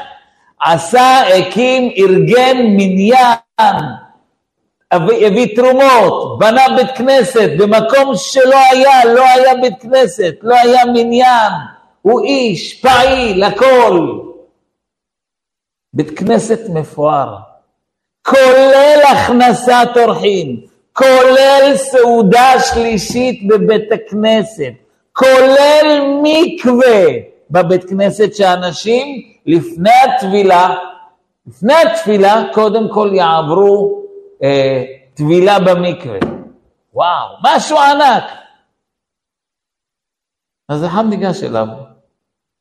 [0.60, 4.03] עשה, הקים, ארגן מניין,
[4.94, 10.84] הביא, הביא תרומות, בנה בית כנסת, במקום שלא היה, לא היה בית כנסת, לא היה
[10.84, 11.52] מניין,
[12.02, 14.20] הוא איש פעיל, הכל.
[15.94, 17.36] בית כנסת מפואר,
[18.26, 20.60] כולל הכנסת אורחים,
[20.92, 24.72] כולל סעודה שלישית בבית הכנסת,
[25.12, 27.04] כולל מקווה
[27.50, 30.74] בבית כנסת שאנשים לפני הטבילה,
[31.46, 34.03] לפני התפילה קודם כל יעברו
[34.44, 34.84] אה,
[35.14, 36.18] טבילה במקווה.
[36.92, 38.24] וואו, משהו ענק.
[40.68, 41.66] אז אחד ניגש אליו,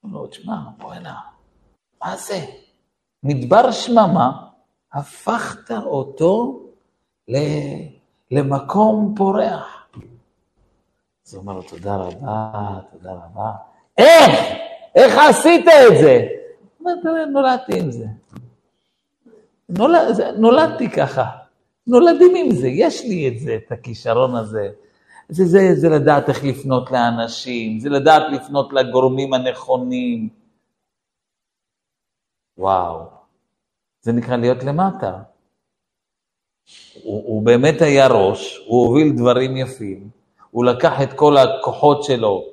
[0.05, 1.19] אמר לו, תשמע, בוא'נה,
[2.01, 2.39] מה זה?
[3.23, 4.31] מדבר שממה,
[4.93, 6.59] הפכת אותו
[8.31, 9.87] למקום פורח.
[11.27, 13.51] אז הוא אומר לו, תודה רבה, תודה רבה.
[13.97, 14.39] איך?
[14.95, 16.27] איך עשית את זה?
[16.77, 18.05] הוא אומר, תראה, נולדתי עם זה.
[19.69, 21.42] נולד, נולדתי ככה.
[21.87, 24.69] נולדים עם זה, יש לי את זה, את הכישרון הזה.
[25.29, 30.29] זה, זה, זה לדעת איך לפנות לאנשים, זה לדעת לפנות לגורמים הנכונים.
[32.57, 33.05] וואו,
[34.01, 35.19] זה נקרא להיות למטה.
[37.03, 40.09] הוא, הוא באמת היה ראש, הוא הוביל דברים יפים,
[40.51, 42.45] הוא לקח את כל הכוחות שלו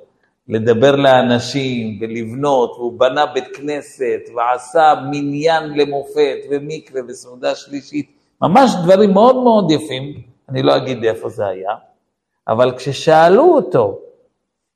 [0.48, 8.19] לדבר לאנשים ולבנות, והוא בנה בית כנסת ועשה מניין למופת ומקווה וסעודה שלישית.
[8.42, 11.70] ממש דברים מאוד מאוד יפים, אני לא אגיד איפה זה היה,
[12.48, 13.98] אבל כששאלו אותו,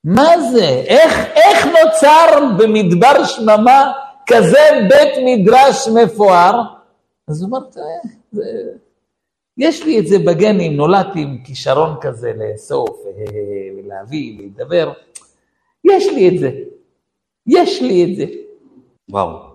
[0.04, 2.26] מה זה, איך, איך נוצר
[2.58, 3.92] במדבר שממה
[4.26, 6.62] כזה בית מדרש מפואר?
[7.28, 8.44] אז הוא אומר, תראה,
[9.58, 13.00] יש לי את זה בגנים, נולדתי עם כישרון כזה לאסוף,
[13.76, 14.92] ולהביא, להידבר,
[15.84, 16.50] יש לי את זה,
[17.46, 18.24] יש לי את זה.
[19.08, 19.53] וואו.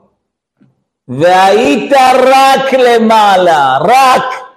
[1.10, 4.50] והיית רק למעלה, רק.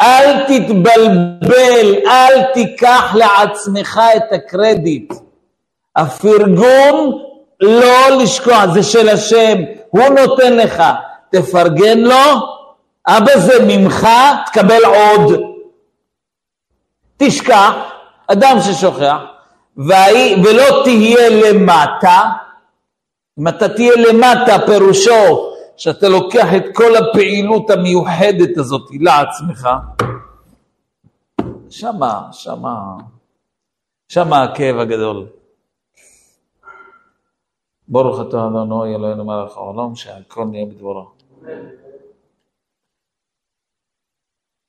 [0.00, 5.12] אל תתבלבל, אל תיקח לעצמך את הקרדיט.
[5.96, 7.22] הפרגון,
[7.60, 9.58] לא לשכוח, זה של השם,
[9.90, 10.82] הוא נותן לך.
[11.30, 12.34] תפרגן לו,
[13.06, 14.08] אבא זה ממך,
[14.46, 15.40] תקבל עוד.
[17.16, 17.72] תשכח,
[18.26, 19.16] אדם ששוכח,
[19.76, 22.20] ולא תהיה למטה,
[23.38, 29.68] אם אתה תהיה למטה, פירושו שאתה לוקח את כל הפעילות המיוחדת הזאת לעצמך,
[31.70, 32.96] שמה, שמה,
[34.08, 35.26] שמה הכאב הגדול.
[37.88, 41.10] ברוך אתה אדונו אלוהינו מלך העולם, שהכל נהיה בדברו.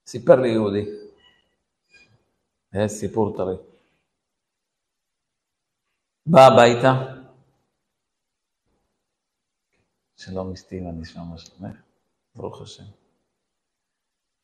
[0.08, 0.86] סיפר לי יהודי,
[2.74, 3.56] היה סיפור טרי.
[6.26, 7.21] בא הביתה,
[10.24, 11.76] שלום אשתי, מה נשמע מה שלומך?
[12.36, 12.84] ברוך השם.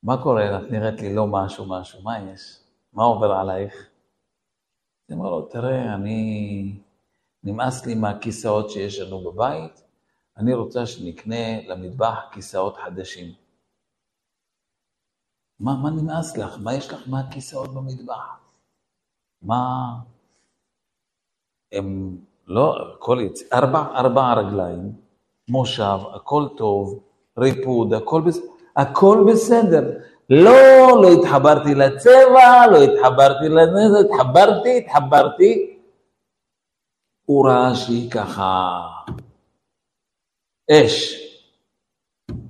[0.03, 0.57] מה קורה?
[0.57, 2.59] את נראית לי לא משהו משהו, מה יש?
[2.93, 3.89] מה עובר עלייך?
[5.09, 6.79] אני אומר לו, תראה, אני...
[7.43, 9.83] נמאס לי מהכיסאות שיש לנו בבית,
[10.37, 13.33] אני רוצה שנקנה למטבח כיסאות חדשים.
[15.59, 16.57] מה, מה נמאס לך?
[16.63, 18.39] מה יש לך מהכיסאות במטבח?
[19.41, 19.93] מה...
[21.71, 22.17] הם
[22.47, 25.06] לא, הכל יצא, ארבע, ארבע רגליים,
[25.49, 27.03] מושב, הכל טוב,
[27.37, 28.39] ריפוד, הכל, בס...
[28.75, 29.99] הכל בסדר.
[30.29, 35.79] לא, לא התחברתי לצבע, לא התחברתי לנזק, התחברתי, התחברתי.
[37.25, 38.81] הוא ראה שהיא ככה
[40.71, 41.23] אש.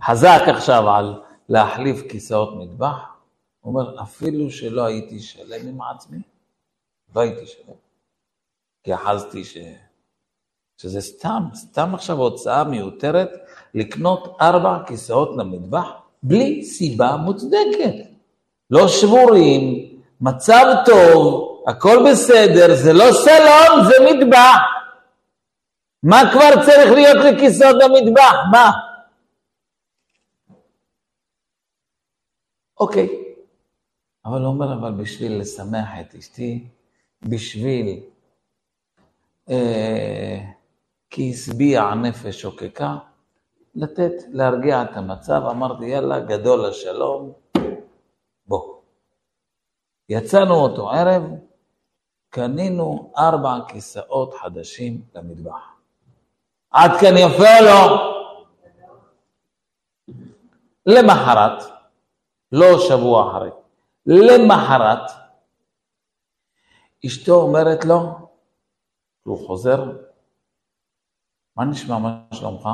[0.04, 3.18] חזק עכשיו על להחליף כיסאות מטבח.
[3.60, 6.22] הוא אומר, אפילו שלא הייתי שלם עם עצמי,
[7.16, 7.76] לא הייתי שלם.
[8.84, 9.58] כי אחזתי ש...
[10.78, 13.30] שזה סתם, סתם עכשיו הוצאה מיותרת
[13.73, 15.88] לקנות ארבע כיסאות למטבח
[16.23, 17.95] בלי סיבה מוצדקת.
[18.69, 19.89] לא שבורים,
[20.21, 24.59] מצב טוב, הכל בסדר, זה לא סלון, זה מטבח.
[26.03, 28.36] מה כבר צריך להיות לכיסאות במטבח?
[28.51, 28.71] מה?
[32.80, 33.07] אוקיי.
[34.25, 36.67] אבל הוא אומר, אבל בשביל לשמח את אשתי,
[37.21, 37.99] בשביל
[39.49, 40.57] אה,
[41.10, 42.97] כי השביע נפש שוקקה,
[43.76, 47.34] לתת, להרגיע את המצב, אמרתי, יאללה, גדול השלום,
[48.45, 48.76] בוא.
[50.10, 51.24] יצאנו אותו ערב,
[52.30, 55.78] קנינו ארבע כיסאות חדשים למטבח.
[56.72, 58.18] עד כאן יפה לו.
[60.86, 61.64] למחרת,
[62.51, 63.49] לא שבוע אחרי,
[64.05, 65.12] למחרת,
[67.05, 68.30] אשתו אומרת לו,
[69.24, 70.07] הוא חוזר,
[71.58, 72.70] מה נשמע, מה שלומך?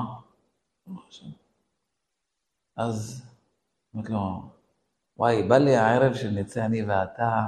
[2.77, 3.23] אז
[3.93, 4.41] אומרת לו,
[5.17, 7.41] וואי, בא לי הערב שנצא אני ואתה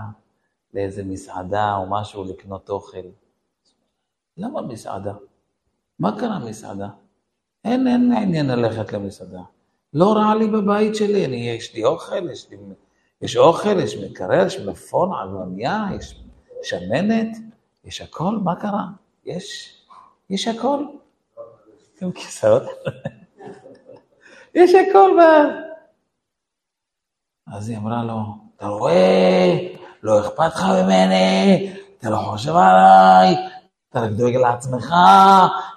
[0.73, 2.97] לאיזה מסעדה או משהו לקנות אוכל.
[4.37, 5.13] למה מסעדה?
[5.99, 6.89] מה קרה מסעדה?
[7.63, 9.41] אין, אין עניין ללכת למסעדה.
[9.93, 12.57] לא רע לי בבית שלי, אני, יש לי אוכל, יש, לי,
[13.21, 16.23] יש אוכל, יש מקרר, יש מלפון, עגבנייה, יש
[16.63, 17.37] שמנת,
[17.83, 18.85] יש הכל, מה קרה?
[19.25, 19.77] יש,
[20.29, 20.85] יש הכל.
[22.05, 22.63] גם כיסאות.
[24.55, 25.21] יש הכל ב...
[27.55, 28.19] אז היא אמרה לו,
[28.57, 29.57] אתה רואה,
[30.03, 33.35] לא אכפת לך ממני, אתה לא חושב עליי,
[33.89, 34.93] אתה רק דואג לעצמך,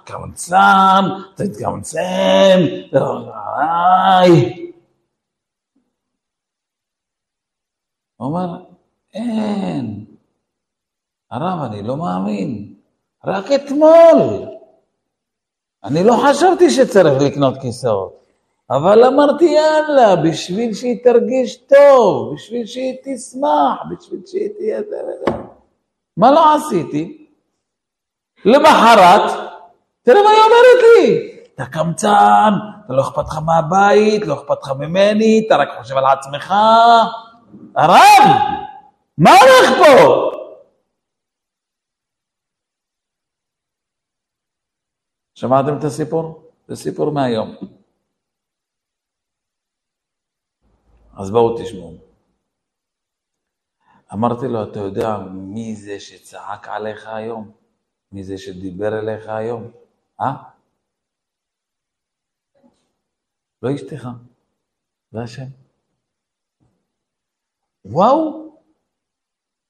[0.05, 1.01] קמצן,
[1.35, 2.59] אתה תתקמצן,
[2.89, 4.71] אתה לא חושב עליי.
[8.15, 8.65] הוא אומר,
[9.13, 10.05] אין,
[11.31, 12.75] הרב, אני לא מאמין,
[13.25, 14.48] רק אתמול.
[15.83, 18.19] אני לא חשבתי שצריך לקנות כיסאות.
[18.69, 24.81] אבל אמרתי, יאללה, בשביל שהיא תרגיש טוב, בשביל שהיא תשמח, בשביל שהיא תהיה...
[26.17, 27.27] מה לא עשיתי?
[28.45, 29.31] למחרת,
[30.03, 31.31] תראה מה היא אומרת לי.
[31.55, 32.53] אתה קמצן,
[32.85, 36.53] אתה לא אכפת לך מהבית, לא אכפת לך ממני, אתה רק חושב על עצמך.
[37.75, 38.35] הרב,
[39.17, 40.31] מה הולך פה?
[45.39, 46.51] שמעתם את הסיפור?
[46.67, 47.55] זה סיפור מהיום.
[51.19, 51.93] אז בואו תשמעו.
[54.13, 57.51] אמרתי לו, אתה יודע מי זה שצעק עליך היום?
[58.11, 59.71] מי זה שדיבר אליך היום?
[60.21, 60.33] אה?
[63.61, 64.07] לא אשתך,
[65.11, 65.47] זה השם.
[67.85, 68.51] וואו,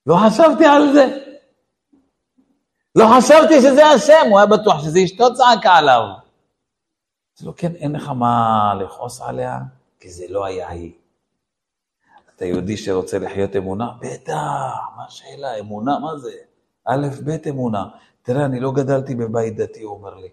[0.05, 1.28] לא חשבתי על זה.
[2.99, 6.01] לא חשבתי שזה השם, הוא היה בטוח שזה אשתו צעקה עליו.
[7.39, 9.59] אז לא, כן, אין לך מה לכעוס עליה,
[9.99, 10.91] כי זה לא היה היא.
[12.35, 13.89] אתה יהודי שרוצה לחיות אמונה?
[13.99, 14.33] בטח,
[14.97, 15.59] מה השאלה?
[15.59, 16.31] אמונה, מה זה?
[16.85, 17.85] א', ב' אמונה.
[18.21, 20.29] תראה, אני לא גדלתי בבית דתי, הוא אומר לי.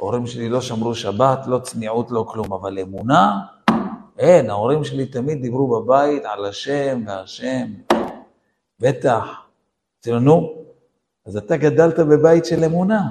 [0.00, 3.40] ההורים שלי לא שמרו שבת, לא צניעות, לא כלום, אבל אמונה?
[4.18, 7.66] אין, ההורים שלי תמיד דיברו בבית על השם והשם.
[8.80, 9.47] בטח.
[9.98, 10.64] אמרתי לו, נו,
[11.26, 13.02] אז אתה גדלת בבית של אמונה.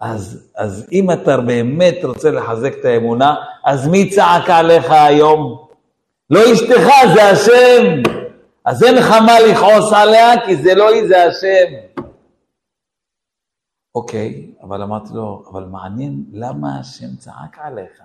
[0.00, 5.68] אז, אז אם אתה באמת רוצה לחזק את האמונה, אז מי צעק עליך היום?
[6.30, 8.02] לא אשתך, זה השם.
[8.64, 12.02] אז אין לך מה לכעוס עליה, כי זה לא היא, זה השם.
[13.94, 18.02] אוקיי, אבל אמרתי לו, אבל מעניין למה השם צעק עליך.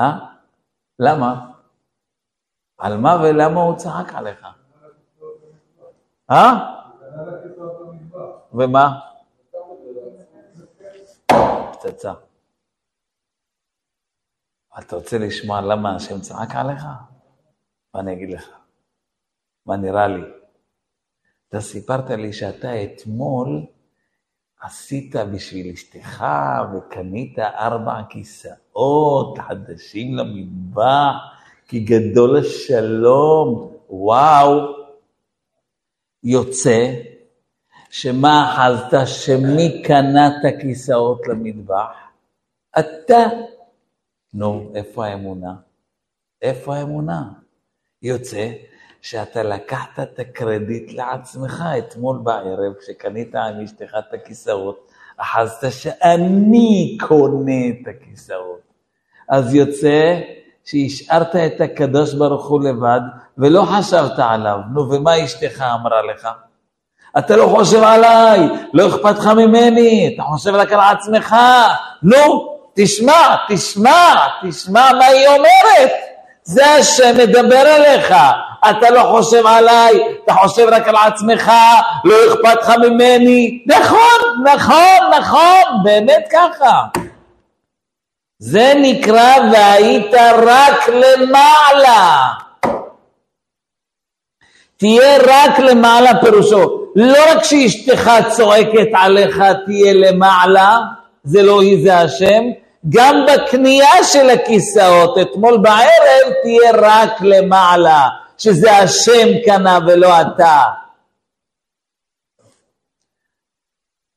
[0.00, 0.18] אה?
[0.98, 1.50] למה?
[2.78, 4.46] על מה ולמה הוא צעק עליך?
[6.30, 6.52] אה?
[8.52, 9.00] ומה?
[11.72, 12.12] פצצה.
[14.78, 16.84] אתה רוצה לשמוע למה השם צעק עליך?
[17.94, 18.48] ואני אגיד לך,
[19.66, 20.22] מה נראה לי.
[21.48, 23.66] אתה סיפרת לי שאתה אתמול
[24.60, 26.24] עשית בשביל אשתך
[26.74, 31.14] וקנית ארבע כיסאות חדשים למטבח,
[31.68, 34.83] כי גדול השלום, וואו.
[36.24, 36.94] יוצא
[37.90, 41.96] שמה אחזת שמי קנה את הכיסאות למטבח?
[42.78, 43.24] אתה.
[44.34, 45.54] נו, איפה האמונה?
[46.42, 47.22] איפה האמונה?
[48.02, 48.52] יוצא
[49.00, 57.68] שאתה לקחת את הקרדיט לעצמך אתמול בערב, כשקנית עם אשתך את הכיסאות, אחזת שאני קונה
[57.68, 58.60] את הכיסאות.
[59.28, 60.20] אז יוצא
[60.64, 63.00] שהשארת את הקדוש ברוך הוא לבד,
[63.38, 64.58] ולא חשבת עליו.
[64.72, 66.28] נו, ומה אשתך אמרה לך?
[67.18, 71.36] אתה לא חושב עליי, לא אכפת לך ממני, אתה חושב רק על עצמך.
[72.02, 75.90] נו, תשמע, תשמע, תשמע מה היא אומרת.
[76.42, 78.14] זה השם מדבר אליך.
[78.70, 79.92] אתה לא חושב עליי,
[80.24, 81.52] אתה חושב רק על עצמך,
[82.04, 83.64] לא אכפת לך ממני.
[83.66, 86.82] נכון, נכון, נכון, באמת ככה.
[88.38, 90.14] זה נקרא והיית
[90.46, 92.32] רק למעלה.
[94.76, 100.78] תהיה רק למעלה פירושו, לא רק שאשתך צועקת עליך תהיה למעלה,
[101.24, 102.42] זה לא היא זה השם,
[102.88, 108.08] גם בקנייה של הכיסאות, אתמול בערב תהיה רק למעלה,
[108.38, 110.62] שזה השם קנה ולא אתה.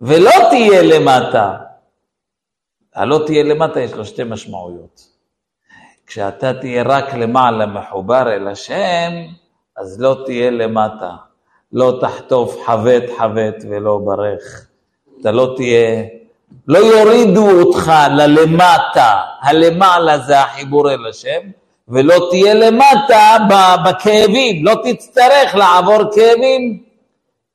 [0.01, 1.58] ולא תהיה למטה.
[2.95, 5.01] הלא תהיה למטה יש לו שתי משמעויות.
[6.08, 9.12] כשאתה תהיה רק למעלה מחובר אל השם,
[9.78, 11.11] אז לא תהיה למטה.
[11.73, 14.67] לא תחטוף חבט חבט ולא ברך.
[15.21, 16.03] אתה לא תהיה,
[16.67, 21.41] לא יורידו אותך ללמטה, הלמעלה זה החיבור אל השם,
[21.88, 23.38] ולא תהיה למטה
[23.86, 26.84] בכאבים, לא תצטרך לעבור כאבים.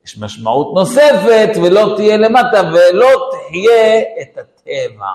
[0.06, 5.06] יש משמעות נוספת, ולא תהיה למטה, ולא תחיה את הטבע.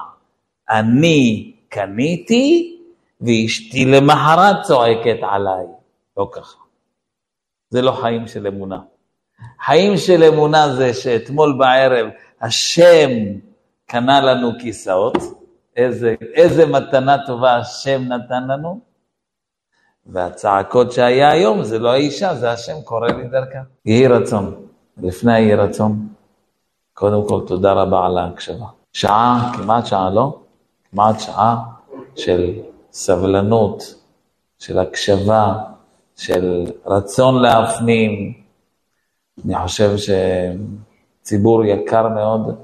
[0.70, 2.78] אני קניתי,
[3.22, 5.66] ואשתי למחרת צועקת עליי.
[6.18, 6.67] לא ככה.
[7.70, 8.80] זה לא חיים של אמונה.
[9.66, 12.08] חיים של אמונה זה שאתמול בערב
[12.42, 13.10] השם
[13.86, 15.18] קנה לנו כיסאות,
[15.76, 18.80] איזה, איזה מתנה טובה השם נתן לנו,
[20.06, 23.60] והצעקות שהיה היום זה לא האישה, זה השם קורא לי דרכה.
[23.86, 24.56] יהי רצון,
[24.98, 26.08] לפני היהי רצון,
[26.94, 28.66] קודם כל תודה רבה על ההקשבה.
[28.94, 30.40] שעה, כמעט שעה, לא?
[30.92, 31.58] כמעט שעה
[32.16, 32.54] של
[32.92, 33.96] סבלנות,
[34.60, 35.54] של הקשבה,
[36.18, 38.34] של רצון להפנים.
[39.46, 39.92] אני חושב
[41.24, 42.56] שציבור יקר מאוד,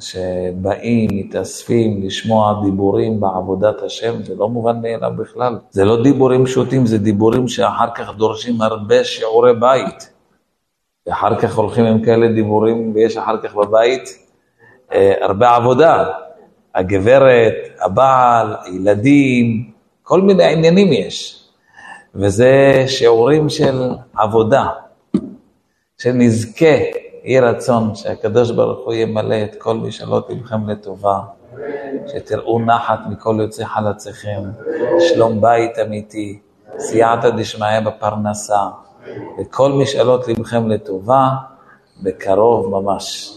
[0.00, 5.58] שבאים, מתאספים לשמוע דיבורים בעבודת השם, זה לא מובן מאליו בכלל.
[5.70, 10.12] זה לא דיבורים פשוטים, זה דיבורים שאחר כך דורשים הרבה שיעורי בית.
[11.06, 14.18] ואחר כך הולכים עם כאלה דיבורים, ויש אחר כך בבית
[14.92, 16.04] אה, הרבה עבודה.
[16.74, 19.70] הגברת, הבעל, הילדים,
[20.02, 21.41] כל מיני עניינים יש.
[22.14, 24.66] וזה שיעורים של עבודה,
[25.98, 26.76] שנזכה,
[27.24, 31.20] יהי רצון שהקדוש ברוך הוא ימלא את כל משאלות לבכם לטובה,
[32.06, 34.42] שתראו נחת מכל יוצאי חלציכם,
[34.98, 36.38] שלום בית אמיתי,
[36.78, 38.60] סייעתא דשמיא בפרנסה,
[39.40, 41.28] וכל משאלות לבכם לטובה,
[42.02, 43.36] בקרוב ממש.